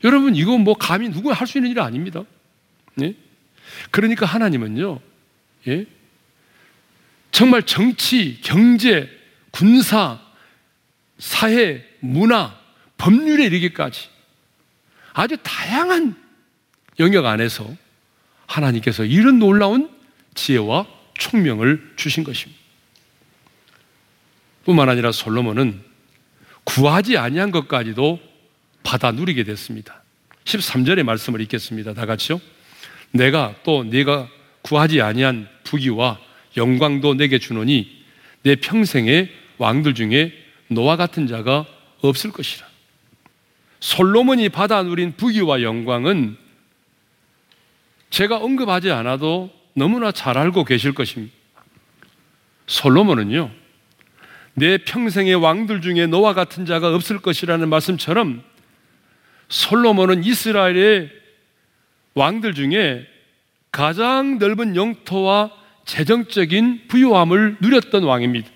여러분, 0.04 0.36
이거 0.36 0.58
뭐 0.58 0.74
감히 0.74 1.08
누구나 1.08 1.34
할 1.34 1.46
수 1.46 1.58
있는 1.58 1.70
일 1.70 1.80
아닙니다. 1.80 2.22
예? 3.00 3.14
그러니까 3.90 4.26
하나님은요, 4.26 5.00
예? 5.68 5.86
정말 7.32 7.62
정치, 7.64 8.40
경제, 8.42 9.10
군사, 9.50 10.20
사회, 11.18 11.84
문화, 12.00 12.58
법률에 12.98 13.46
이르기까지 13.46 14.08
아주 15.12 15.36
다양한 15.42 16.14
영역 16.98 17.26
안에서 17.26 17.68
하나님께서 18.46 19.04
이런 19.04 19.38
놀라운 19.38 19.90
지혜와 20.34 20.86
총명을 21.14 21.94
주신 21.96 22.24
것입니다. 22.24 22.60
뿐만 24.64 24.88
아니라 24.88 25.12
솔로몬은 25.12 25.80
구하지 26.64 27.16
아니한 27.16 27.50
것까지도 27.50 28.20
받아 28.82 29.12
누리게 29.12 29.44
됐습니다. 29.44 30.02
13절의 30.44 31.02
말씀을 31.04 31.40
읽겠습니다. 31.42 31.94
다 31.94 32.06
같이요. 32.06 32.40
내가 33.12 33.54
또 33.64 33.84
네가 33.84 34.28
구하지 34.62 35.00
아니한 35.00 35.48
부귀와 35.64 36.18
영광도 36.56 37.14
내게 37.14 37.38
주노니 37.38 38.04
내 38.42 38.56
평생에 38.56 39.30
왕들 39.58 39.94
중에 39.94 40.32
노아 40.68 40.96
같은 40.96 41.26
자가 41.26 41.66
없을 42.00 42.32
것이라. 42.32 42.66
솔로몬이 43.80 44.48
받아 44.48 44.82
누린 44.82 45.16
부귀와 45.16 45.62
영광은 45.62 46.36
제가 48.10 48.38
언급하지 48.38 48.90
않아도 48.90 49.50
너무나 49.74 50.12
잘 50.12 50.38
알고 50.38 50.64
계실 50.64 50.94
것입니다. 50.94 51.34
솔로몬은요, 52.66 53.50
내 54.54 54.78
평생의 54.78 55.34
왕들 55.34 55.82
중에 55.82 56.06
너와 56.06 56.32
같은 56.32 56.64
자가 56.64 56.94
없을 56.94 57.18
것이라는 57.18 57.68
말씀처럼 57.68 58.42
솔로몬은 59.48 60.24
이스라엘의 60.24 61.10
왕들 62.14 62.54
중에 62.54 63.06
가장 63.70 64.38
넓은 64.38 64.74
영토와 64.74 65.50
재정적인 65.84 66.88
부유함을 66.88 67.58
누렸던 67.60 68.02
왕입니다. 68.02 68.48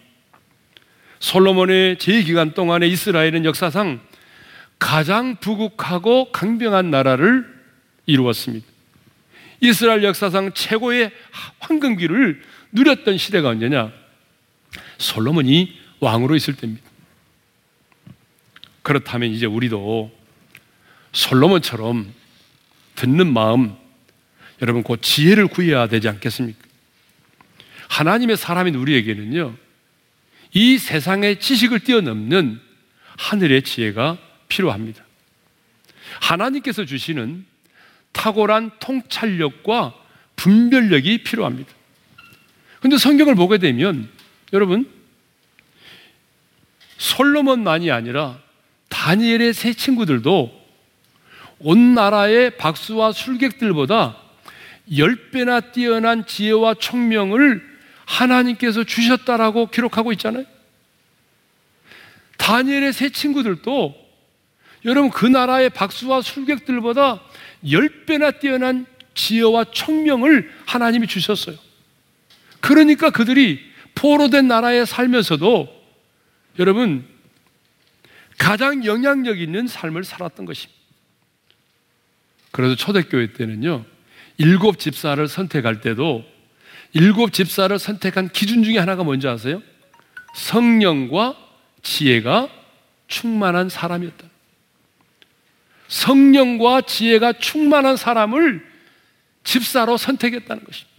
솔로몬의 1.21 1.97
제2기간 1.97 2.55
동안에 2.55 2.89
이스라엘은 2.89 3.45
역사상 3.45 4.01
가장 4.79 5.37
부국하고 5.37 6.33
강병한 6.33 6.91
나라를 6.91 7.47
이루었습니다. 8.07 8.70
이스라엘 9.61 10.03
역사상 10.05 10.53
최고의 10.55 11.13
황금기를 11.61 12.43
누렸던 12.73 13.19
시대가 13.19 13.51
언제냐? 13.51 13.93
솔로몬이 14.99 15.79
왕으로 16.01 16.35
있을 16.37 16.57
때입니다. 16.57 16.89
그렇다면 18.83 19.31
이제 19.31 19.47
우리도 19.47 20.11
솔로몬처럼 21.13 22.13
듣는 22.95 23.33
마음, 23.33 23.77
여러분 24.63 24.83
곧 24.83 25.01
지혜를 25.03 25.49
구해야 25.49 25.87
되지 25.87 26.09
않겠습니까? 26.09 26.59
하나님의 27.89 28.37
사람인 28.37 28.75
우리에게는요, 28.77 29.55
이 30.53 30.79
세상의 30.79 31.41
지식을 31.41 31.81
뛰어넘는 31.81 32.61
하늘의 33.19 33.63
지혜가 33.63 34.19
필요합니다. 34.49 35.05
하나님께서 36.21 36.85
주시는 36.85 37.45
탁월한 38.13 38.73
통찰력과 38.81 39.95
분별력이 40.37 41.23
필요합니다. 41.23 41.71
근데 42.81 42.97
성경을 42.97 43.35
보게 43.35 43.59
되면 43.59 44.09
여러분 44.53 44.91
솔로몬만이 46.99 47.91
아니라 47.91 48.39
다니엘의 48.89 49.55
세 49.55 49.73
친구들도 49.73 50.61
온 51.61 51.95
나라의 51.95 52.57
박수와 52.57 53.13
술객들보다 53.13 54.17
열 54.97 55.31
배나 55.31 55.61
뛰어난 55.61 56.27
지혜와 56.27 56.75
총명을 56.75 57.69
하나님께서 58.07 58.85
주셨다라고 58.85 59.67
기록하고 59.67 60.13
있잖아요. 60.13 60.45
다니엘의 62.39 62.93
세 62.93 63.11
친구들도 63.11 63.95
여러분 64.85 65.11
그 65.11 65.27
나라의 65.27 65.71
박수와 65.71 66.23
술객들보다 66.23 67.21
열 67.71 68.05
배나 68.07 68.33
뛰어난 68.33 68.87
지혜와 69.15 69.65
총명을 69.73 70.51
하나님이 70.67 71.07
주셨어요. 71.07 71.57
그러니까 72.61 73.11
그들이 73.11 73.61
포로된 73.95 74.49
나라에 74.49 74.85
살면서도 74.85 75.69
여러분 76.59 77.07
가장 78.39 78.85
영향력 78.85 79.39
있는 79.39 79.67
삶을 79.67 80.05
살았던 80.05 80.47
것입니다. 80.47 80.81
그래서 82.53 82.75
초대교회 82.75 83.35
때는요, 83.35 83.85
일곱 84.39 84.79
집사를 84.79 85.27
선택할 85.29 85.83
때도 85.83 86.25
일곱 86.93 87.33
집사를 87.33 87.79
선택한 87.79 88.31
기준 88.31 88.65
중에 88.65 88.79
하나가 88.79 89.05
뭔지 89.05 89.29
아세요? 89.29 89.63
성령과 90.35 91.37
지혜가 91.83 92.49
충만한 93.07 93.69
사람이었다. 93.69 94.30
성령과 95.91 96.83
지혜가 96.83 97.35
충만한 97.35 97.97
사람을 97.97 98.65
집사로 99.43 99.97
선택했다는 99.97 100.65
것입니다. 100.65 100.91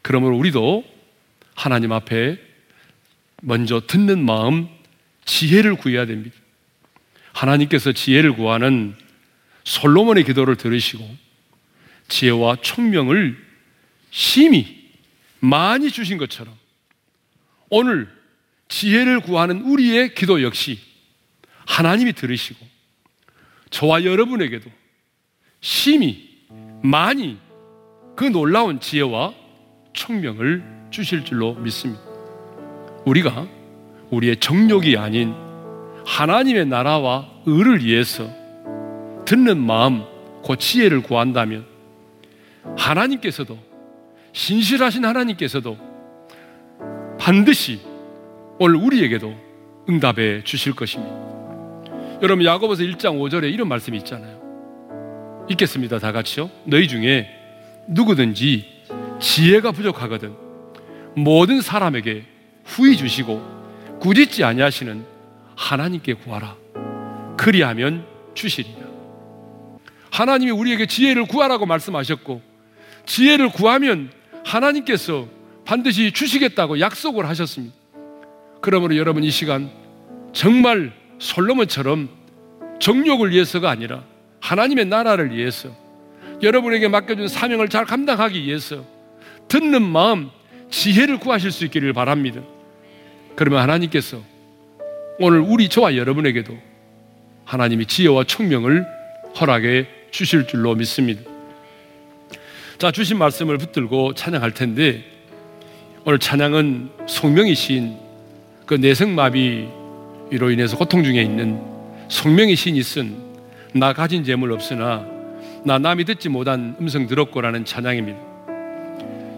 그러므로 0.00 0.38
우리도 0.38 0.84
하나님 1.54 1.92
앞에 1.92 2.38
먼저 3.42 3.82
듣는 3.86 4.24
마음, 4.24 4.68
지혜를 5.26 5.76
구해야 5.76 6.06
됩니다. 6.06 6.34
하나님께서 7.32 7.92
지혜를 7.92 8.32
구하는 8.32 8.96
솔로몬의 9.64 10.24
기도를 10.24 10.56
들으시고 10.56 11.16
지혜와 12.08 12.56
총명을 12.62 13.36
심히 14.10 14.88
많이 15.40 15.90
주신 15.90 16.16
것처럼 16.16 16.56
오늘 17.68 18.08
지혜를 18.68 19.20
구하는 19.20 19.60
우리의 19.60 20.14
기도 20.14 20.42
역시 20.42 20.80
하나님이 21.66 22.14
들으시고 22.14 22.67
저와 23.70 24.04
여러분에게도 24.04 24.70
심히 25.60 26.28
많이 26.82 27.38
그 28.16 28.24
놀라운 28.24 28.80
지혜와 28.80 29.34
총명을 29.92 30.62
주실 30.90 31.24
줄로 31.24 31.54
믿습니다. 31.54 32.02
우리가 33.04 33.46
우리의 34.10 34.38
정욕이 34.38 34.96
아닌 34.96 35.34
하나님의 36.06 36.66
나라와 36.66 37.28
의를 37.46 37.84
위해서 37.84 38.28
듣는 39.24 39.58
마음, 39.58 40.04
그 40.44 40.56
지혜를 40.56 41.02
구한다면 41.02 41.66
하나님께서도 42.76 43.58
신실하신 44.32 45.04
하나님께서도 45.04 45.76
반드시 47.18 47.80
오늘 48.58 48.76
우리에게도 48.76 49.34
응답해 49.88 50.44
주실 50.44 50.74
것입니다. 50.74 51.37
여러분 52.20 52.44
야고보서 52.44 52.82
1장 52.82 53.20
5절에 53.20 53.52
이런 53.52 53.68
말씀이 53.68 53.96
있잖아요. 53.98 55.46
읽겠습니다. 55.48 56.00
다 56.00 56.10
같이요. 56.10 56.50
너희 56.64 56.88
중에 56.88 57.28
누구든지 57.86 58.66
지혜가 59.20 59.70
부족하거든 59.70 60.34
모든 61.14 61.60
사람에게 61.60 62.24
후히 62.64 62.96
주시고 62.96 63.98
꾸짖지 64.00 64.42
아니하시는 64.42 65.04
하나님께 65.54 66.14
구하라. 66.14 66.56
그리하면 67.36 68.04
주시리라. 68.34 68.88
하나님이 70.10 70.50
우리에게 70.50 70.86
지혜를 70.86 71.26
구하라고 71.26 71.66
말씀하셨고 71.66 72.42
지혜를 73.06 73.50
구하면 73.50 74.10
하나님께서 74.44 75.28
반드시 75.64 76.10
주시겠다고 76.10 76.80
약속을 76.80 77.28
하셨습니다. 77.28 77.76
그러므로 78.60 78.96
여러분 78.96 79.22
이 79.22 79.30
시간 79.30 79.70
정말 80.32 80.92
솔로몬처럼 81.18 82.08
정욕을 82.80 83.30
위해서가 83.30 83.70
아니라 83.70 84.04
하나님의 84.40 84.86
나라를 84.86 85.34
위해서 85.36 85.70
여러분에게 86.42 86.88
맡겨준 86.88 87.28
사명을 87.28 87.68
잘 87.68 87.84
감당하기 87.84 88.44
위해서 88.44 88.84
듣는 89.48 89.82
마음 89.82 90.30
지혜를 90.70 91.18
구하실 91.18 91.50
수 91.50 91.64
있기를 91.64 91.92
바랍니다. 91.92 92.40
그러면 93.34 93.62
하나님께서 93.62 94.22
오늘 95.18 95.40
우리 95.40 95.68
저와 95.68 95.96
여러분에게도 95.96 96.56
하나님이 97.44 97.86
지혜와 97.86 98.24
총명을 98.24 98.86
허락해 99.40 99.86
주실 100.10 100.46
줄로 100.46 100.74
믿습니다. 100.74 101.22
자, 102.78 102.92
주신 102.92 103.18
말씀을 103.18 103.58
붙들고 103.58 104.14
찬양할 104.14 104.52
텐데 104.52 105.04
오늘 106.04 106.18
찬양은 106.18 106.90
시인 107.54 107.96
그 108.66 108.74
내성마비 108.74 109.77
로 110.30 110.50
인해서 110.50 110.76
고통 110.76 111.02
중에 111.02 111.22
있는 111.22 111.60
송명희 112.08 112.54
시인이 112.56 112.82
쓴 112.82 113.28
나 113.74 113.92
가진 113.92 114.24
재물 114.24 114.52
없으나 114.52 115.06
나 115.64 115.78
남이 115.78 116.04
듣지 116.04 116.28
못한 116.28 116.76
음성 116.80 117.06
들었고라는 117.06 117.64
찬양입니다. 117.64 118.18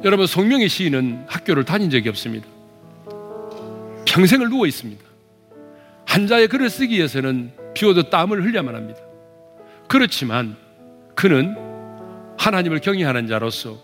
여러분 0.04 0.26
송명희 0.26 0.68
시인은 0.68 1.24
학교를 1.26 1.64
다닌 1.64 1.90
적이 1.90 2.10
없습니다. 2.10 2.46
평생을 4.06 4.48
누워 4.48 4.66
있습니다. 4.66 5.02
한자의 6.06 6.48
글을 6.48 6.70
쓰기 6.70 6.96
위해서는 6.96 7.52
비오도 7.74 8.10
땀을 8.10 8.44
흘려야만 8.44 8.74
합니다. 8.74 9.00
그렇지만 9.88 10.56
그는 11.14 11.56
하나님을 12.38 12.80
경외하는 12.80 13.26
자로서 13.26 13.78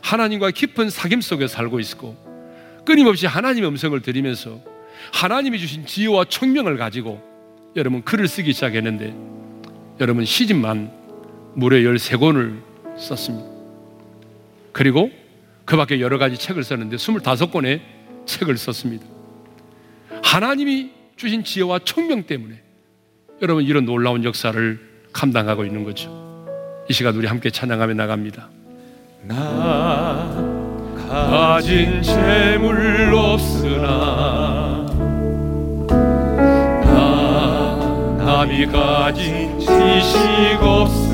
하나님과 0.00 0.52
깊은 0.52 0.88
사귐 0.88 1.20
속에 1.22 1.48
살고 1.48 1.80
있고 1.80 2.16
끊임없이 2.84 3.26
하나님의 3.26 3.68
음성을 3.68 4.00
들으면서 4.00 4.60
하나님이 5.12 5.58
주신 5.58 5.86
지혜와 5.86 6.26
총명을 6.26 6.76
가지고 6.76 7.22
여러분 7.76 8.02
글을 8.02 8.28
쓰기 8.28 8.52
시작했는데 8.52 9.14
여러분 10.00 10.24
시집만 10.24 10.90
무려 11.54 11.76
13권을 11.78 12.62
썼습니다. 12.96 13.48
그리고 14.72 15.10
그 15.64 15.76
밖에 15.76 16.00
여러 16.00 16.18
가지 16.18 16.36
책을 16.36 16.62
썼는데 16.62 16.96
25권의 16.96 17.80
책을 18.26 18.56
썼습니다. 18.56 19.06
하나님이 20.22 20.90
주신 21.16 21.44
지혜와 21.44 21.80
총명 21.80 22.22
때문에 22.24 22.62
여러분 23.42 23.64
이런 23.64 23.84
놀라운 23.84 24.24
역사를 24.24 24.80
감당하고 25.12 25.64
있는 25.64 25.84
거죠. 25.84 26.46
이 26.88 26.92
시간 26.92 27.14
우리 27.16 27.26
함께 27.26 27.50
찬양하며 27.50 27.94
나갑니다. 27.94 28.48
나 29.24 30.58
가진 31.08 32.02
재물 32.02 33.12
없으나 33.14 34.47
나 38.38 38.44
남이 38.44 38.66
가진 38.66 39.58
지식 39.58 40.62
없으 40.62 41.07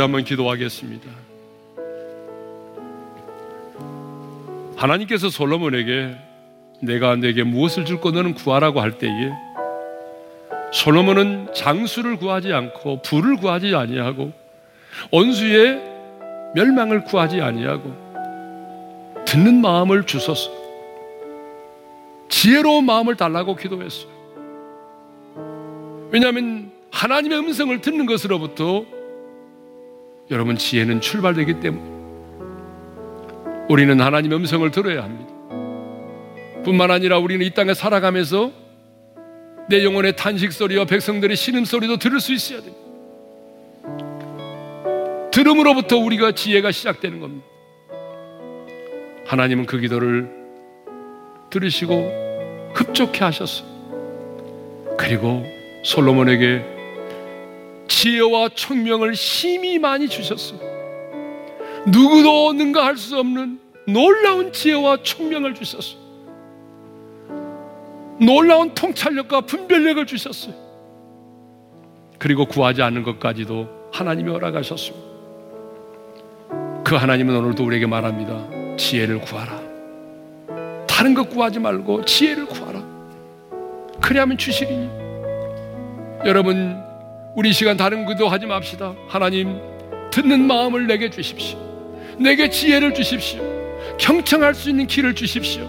우리 0.00 0.02
한번 0.02 0.24
기도하겠습니다. 0.24 1.10
하나님께서 4.76 5.28
솔로몬에게 5.28 6.16
내가 6.80 7.16
내게 7.16 7.42
무엇을 7.42 7.84
줄거 7.84 8.10
너는 8.10 8.32
구하라고 8.32 8.80
할 8.80 8.96
때에 8.96 9.10
솔로몬은 10.72 11.52
장수를 11.54 12.16
구하지 12.16 12.50
않고 12.50 13.02
부를 13.02 13.36
구하지 13.36 13.74
아니하고 13.74 14.32
원수의 15.10 15.78
멸망을 16.54 17.04
구하지 17.04 17.42
아니하고 17.42 17.94
듣는 19.26 19.60
마음을 19.60 20.06
주소서 20.06 20.50
지혜로운 22.30 22.86
마음을 22.86 23.16
달라고 23.16 23.54
기도했어요. 23.54 24.08
왜냐하면 26.10 26.70
하나님의 26.90 27.38
음성을 27.38 27.78
듣는 27.82 28.06
것으로부터 28.06 28.99
여러분 30.30 30.56
지혜는 30.56 31.00
출발되기 31.00 31.60
때문에 31.60 31.90
우리는 33.68 34.00
하나님의 34.00 34.38
음성을 34.38 34.70
들어야 34.70 35.02
합니다. 35.02 35.30
뿐만 36.64 36.90
아니라 36.90 37.18
우리는 37.18 37.44
이 37.44 37.50
땅에 37.50 37.74
살아가면서 37.74 38.52
내 39.68 39.84
영혼의 39.84 40.16
탄식 40.16 40.52
소리와 40.52 40.84
백성들의 40.84 41.36
신음 41.36 41.64
소리도 41.64 41.98
들을 41.98 42.20
수 42.20 42.32
있어야 42.32 42.60
됩니다. 42.60 42.78
들음으로부터 45.32 45.96
우리가 45.96 46.32
지혜가 46.32 46.72
시작되는 46.72 47.20
겁니다. 47.20 47.46
하나님은 49.26 49.66
그 49.66 49.78
기도를 49.78 50.28
들으시고 51.50 52.72
흡족해 52.74 53.24
하셨어요. 53.24 53.68
그리고 54.98 55.44
솔로몬에게 55.84 56.79
지혜와 57.90 58.50
총명을 58.54 59.14
심히 59.16 59.78
많이 59.78 60.08
주셨습니다. 60.08 60.64
누구도 61.88 62.52
능가할 62.52 62.96
수 62.96 63.18
없는 63.18 63.58
놀라운 63.86 64.52
지혜와 64.52 64.98
총명을 65.02 65.54
주셨어요. 65.54 65.98
놀라운 68.20 68.74
통찰력과 68.74 69.40
분별력을 69.42 70.06
주셨어요. 70.06 70.54
그리고 72.18 72.46
구하지 72.46 72.80
않는 72.82 73.02
것까지도 73.02 73.68
하나님이 73.92 74.30
허락하셨습니다. 74.30 75.10
그 76.84 76.94
하나님은 76.94 77.34
오늘도 77.34 77.64
우리에게 77.64 77.86
말합니다. 77.86 78.76
지혜를 78.76 79.20
구하라. 79.20 79.60
다른 80.86 81.14
것 81.14 81.28
구하지 81.28 81.58
말고 81.58 82.04
지혜를 82.04 82.46
구하라. 82.46 82.82
그래야만 84.00 84.38
주시리니. 84.38 84.88
여러분 86.26 86.89
우리 87.36 87.52
시간 87.52 87.76
다른 87.76 88.04
것도 88.04 88.28
하지 88.28 88.46
맙시다. 88.46 88.94
하나님, 89.08 89.60
듣는 90.10 90.46
마음을 90.46 90.86
내게 90.86 91.10
주십시오. 91.10 91.58
내게 92.18 92.50
지혜를 92.50 92.92
주십시오. 92.92 93.40
경청할 93.98 94.54
수 94.54 94.68
있는 94.68 94.86
길을 94.86 95.14
주십시오. 95.14 95.68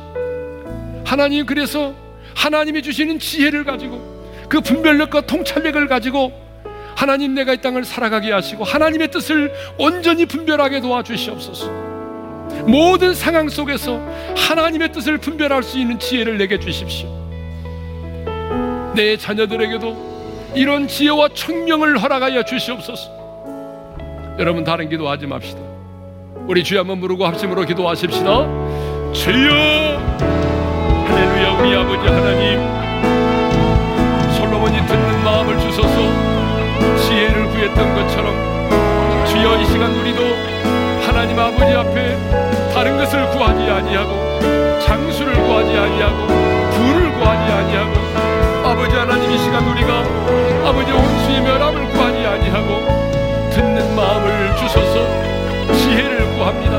하나님, 1.06 1.46
그래서 1.46 1.94
하나님이 2.36 2.82
주시는 2.82 3.20
지혜를 3.20 3.64
가지고 3.64 4.02
그 4.50 4.60
분별력과 4.62 5.22
통찰력을 5.22 5.88
가지고 5.88 6.32
하나님 6.96 7.36
내가 7.36 7.54
이 7.54 7.62
땅을 7.62 7.86
살아가게 7.86 8.32
하시고 8.32 8.64
하나님의 8.64 9.12
뜻을 9.12 9.54
온전히 9.78 10.26
분별하게 10.26 10.82
도와주시옵소서. 10.82 11.70
모든 12.66 13.14
상황 13.14 13.50
속에서 13.50 14.00
하나님의 14.36 14.92
뜻을 14.92 15.18
분별할 15.18 15.64
수 15.64 15.80
있는 15.80 16.00
지혜를 16.00 16.38
내게 16.38 16.60
주십시오. 16.60 17.10
내 18.96 19.16
자녀들에게도 19.16 20.11
이런 20.54 20.88
지혜와 20.88 21.30
청명을 21.34 22.02
허락하여 22.02 22.44
주시옵소서. 22.44 23.10
여러분 24.40 24.64
다른 24.64 24.90
기도하지 24.90 25.28
맙시다. 25.28 25.60
우리 26.48 26.64
주여 26.64 26.80
한번 26.82 27.00
부르고 27.00 27.26
합심으로 27.26 27.66
기도하십시다. 27.66 28.24
주여 29.14 29.52
할렐루야 31.08 31.52
우리 31.60 31.76
아버지 31.76 32.08
하나님 32.08 32.60
솔로몬이 34.36 34.78
듣는 34.88 35.24
마음을 35.24 35.60
주소서 35.60 35.92
지혜를 36.98 37.46
구했던 37.50 37.96
것처럼 37.96 39.26
주여 39.28 39.62
이 39.62 39.66
시간 39.66 39.92
우리도 39.92 40.22
하나님 41.06 41.38
아버지 41.38 41.72
앞에 41.74 42.18
다른 42.74 42.98
것을 42.98 43.30
구하지 43.32 43.70
아니하고 43.70 44.80
장수를 44.80 45.34
구하지 45.34 45.78
아니하고 45.78 46.28
부를 46.72 47.12
구하지 47.14 47.52
아니하고 47.52 48.68
아버지 48.68 48.96
하나님 48.96 49.30
이 49.32 49.38
시간 49.38 49.68
우리가 49.68 50.21
아버지 50.72 50.90
원수의 50.90 51.42
멸함을 51.42 51.90
구하지 51.90 52.26
아니하고 52.26 53.50
듣는 53.50 53.94
마음을 53.94 54.56
주셔서 54.56 55.06
지혜를 55.74 56.34
구합니다. 56.34 56.78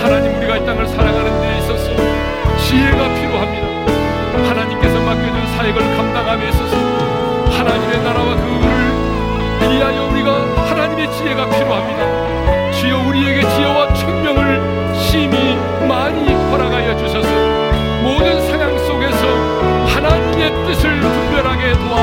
하나님 0.00 0.36
우리가 0.36 0.58
이 0.58 0.64
땅을 0.64 0.86
살아가는 0.86 1.40
데 1.40 1.58
있어서 1.58 1.96
지혜가 2.64 3.14
필요합니다. 3.14 3.87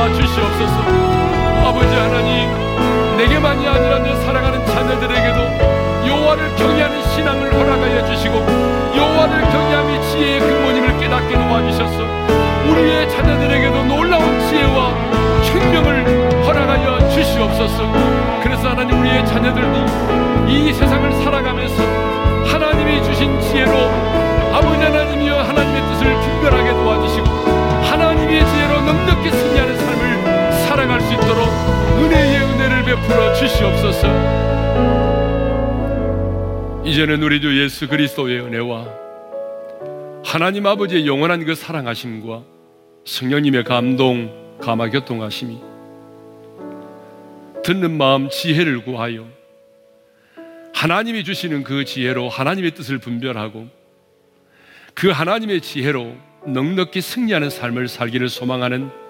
도와주시옵소서 0.05 1.65
아버지 1.65 1.95
하나님 1.95 3.17
내게만이 3.17 3.67
아니라 3.67 3.99
내 3.99 4.15
사랑하는 4.21 4.63
자녀들에게도 4.65 6.07
여호와를 6.07 6.55
경외하는 6.55 7.01
신앙을 7.09 7.53
허락하여 7.53 8.05
주시고 8.05 8.35
여호와를 8.95 9.41
경외함이 9.41 10.01
지혜의 10.09 10.39
근본임을 10.41 10.99
깨닫게 10.99 11.33
도와주셨소 11.33 12.03
우리의 12.69 13.09
자녀들에게도 13.09 13.83
놀라운 13.85 14.39
지혜와 14.47 15.15
생명을 15.55 16.43
허락하여 16.45 17.09
주시옵소서. 17.09 17.91
그래서 18.43 18.69
하나님 18.69 18.99
우리의 18.99 19.25
자녀들이 19.25 19.65
이 20.47 20.73
세상을 20.73 21.11
살아가면서 21.23 21.81
하나님이 22.45 23.03
주신 23.03 23.39
지혜로 23.39 23.71
아버지 24.53 24.81
하나님이여 24.81 25.34
있도록 31.35 31.49
은혜의 31.99 32.41
은혜를 32.43 32.85
베풀어 32.85 33.33
주시옵소서. 33.33 34.07
이제는 36.85 37.21
우리 37.21 37.41
주 37.41 37.61
예수 37.61 37.87
그리스도의 37.87 38.39
은혜와 38.39 38.87
하나님 40.23 40.65
아버지의 40.65 41.05
영원한 41.05 41.43
그 41.45 41.53
사랑하심과 41.55 42.43
성령님의 43.05 43.65
감동, 43.65 44.57
감화 44.61 44.89
교통하심이 44.89 45.59
듣는 47.63 47.97
마음 47.97 48.29
지혜를 48.29 48.83
구하여 48.83 49.27
하나님이 50.73 51.23
주시는 51.23 51.63
그 51.63 51.85
지혜로 51.85 52.29
하나님의 52.29 52.71
뜻을 52.71 52.99
분별하고 52.99 53.67
그 54.93 55.09
하나님의 55.09 55.61
지혜로 55.61 56.15
넉넉히 56.47 57.01
승리하는 57.01 57.49
삶을 57.49 57.87
살기를 57.87 58.29
소망하는 58.29 59.04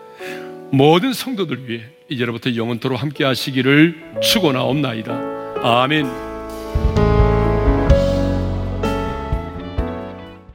모든 0.72 1.13
성도들 1.13 1.70
위해 1.70 1.84
이제로부터 2.09 2.55
영원토록 2.55 3.01
함께 3.01 3.24
하시기를 3.24 4.22
축원하옵나이다. 4.22 5.61
아멘. 5.61 7.05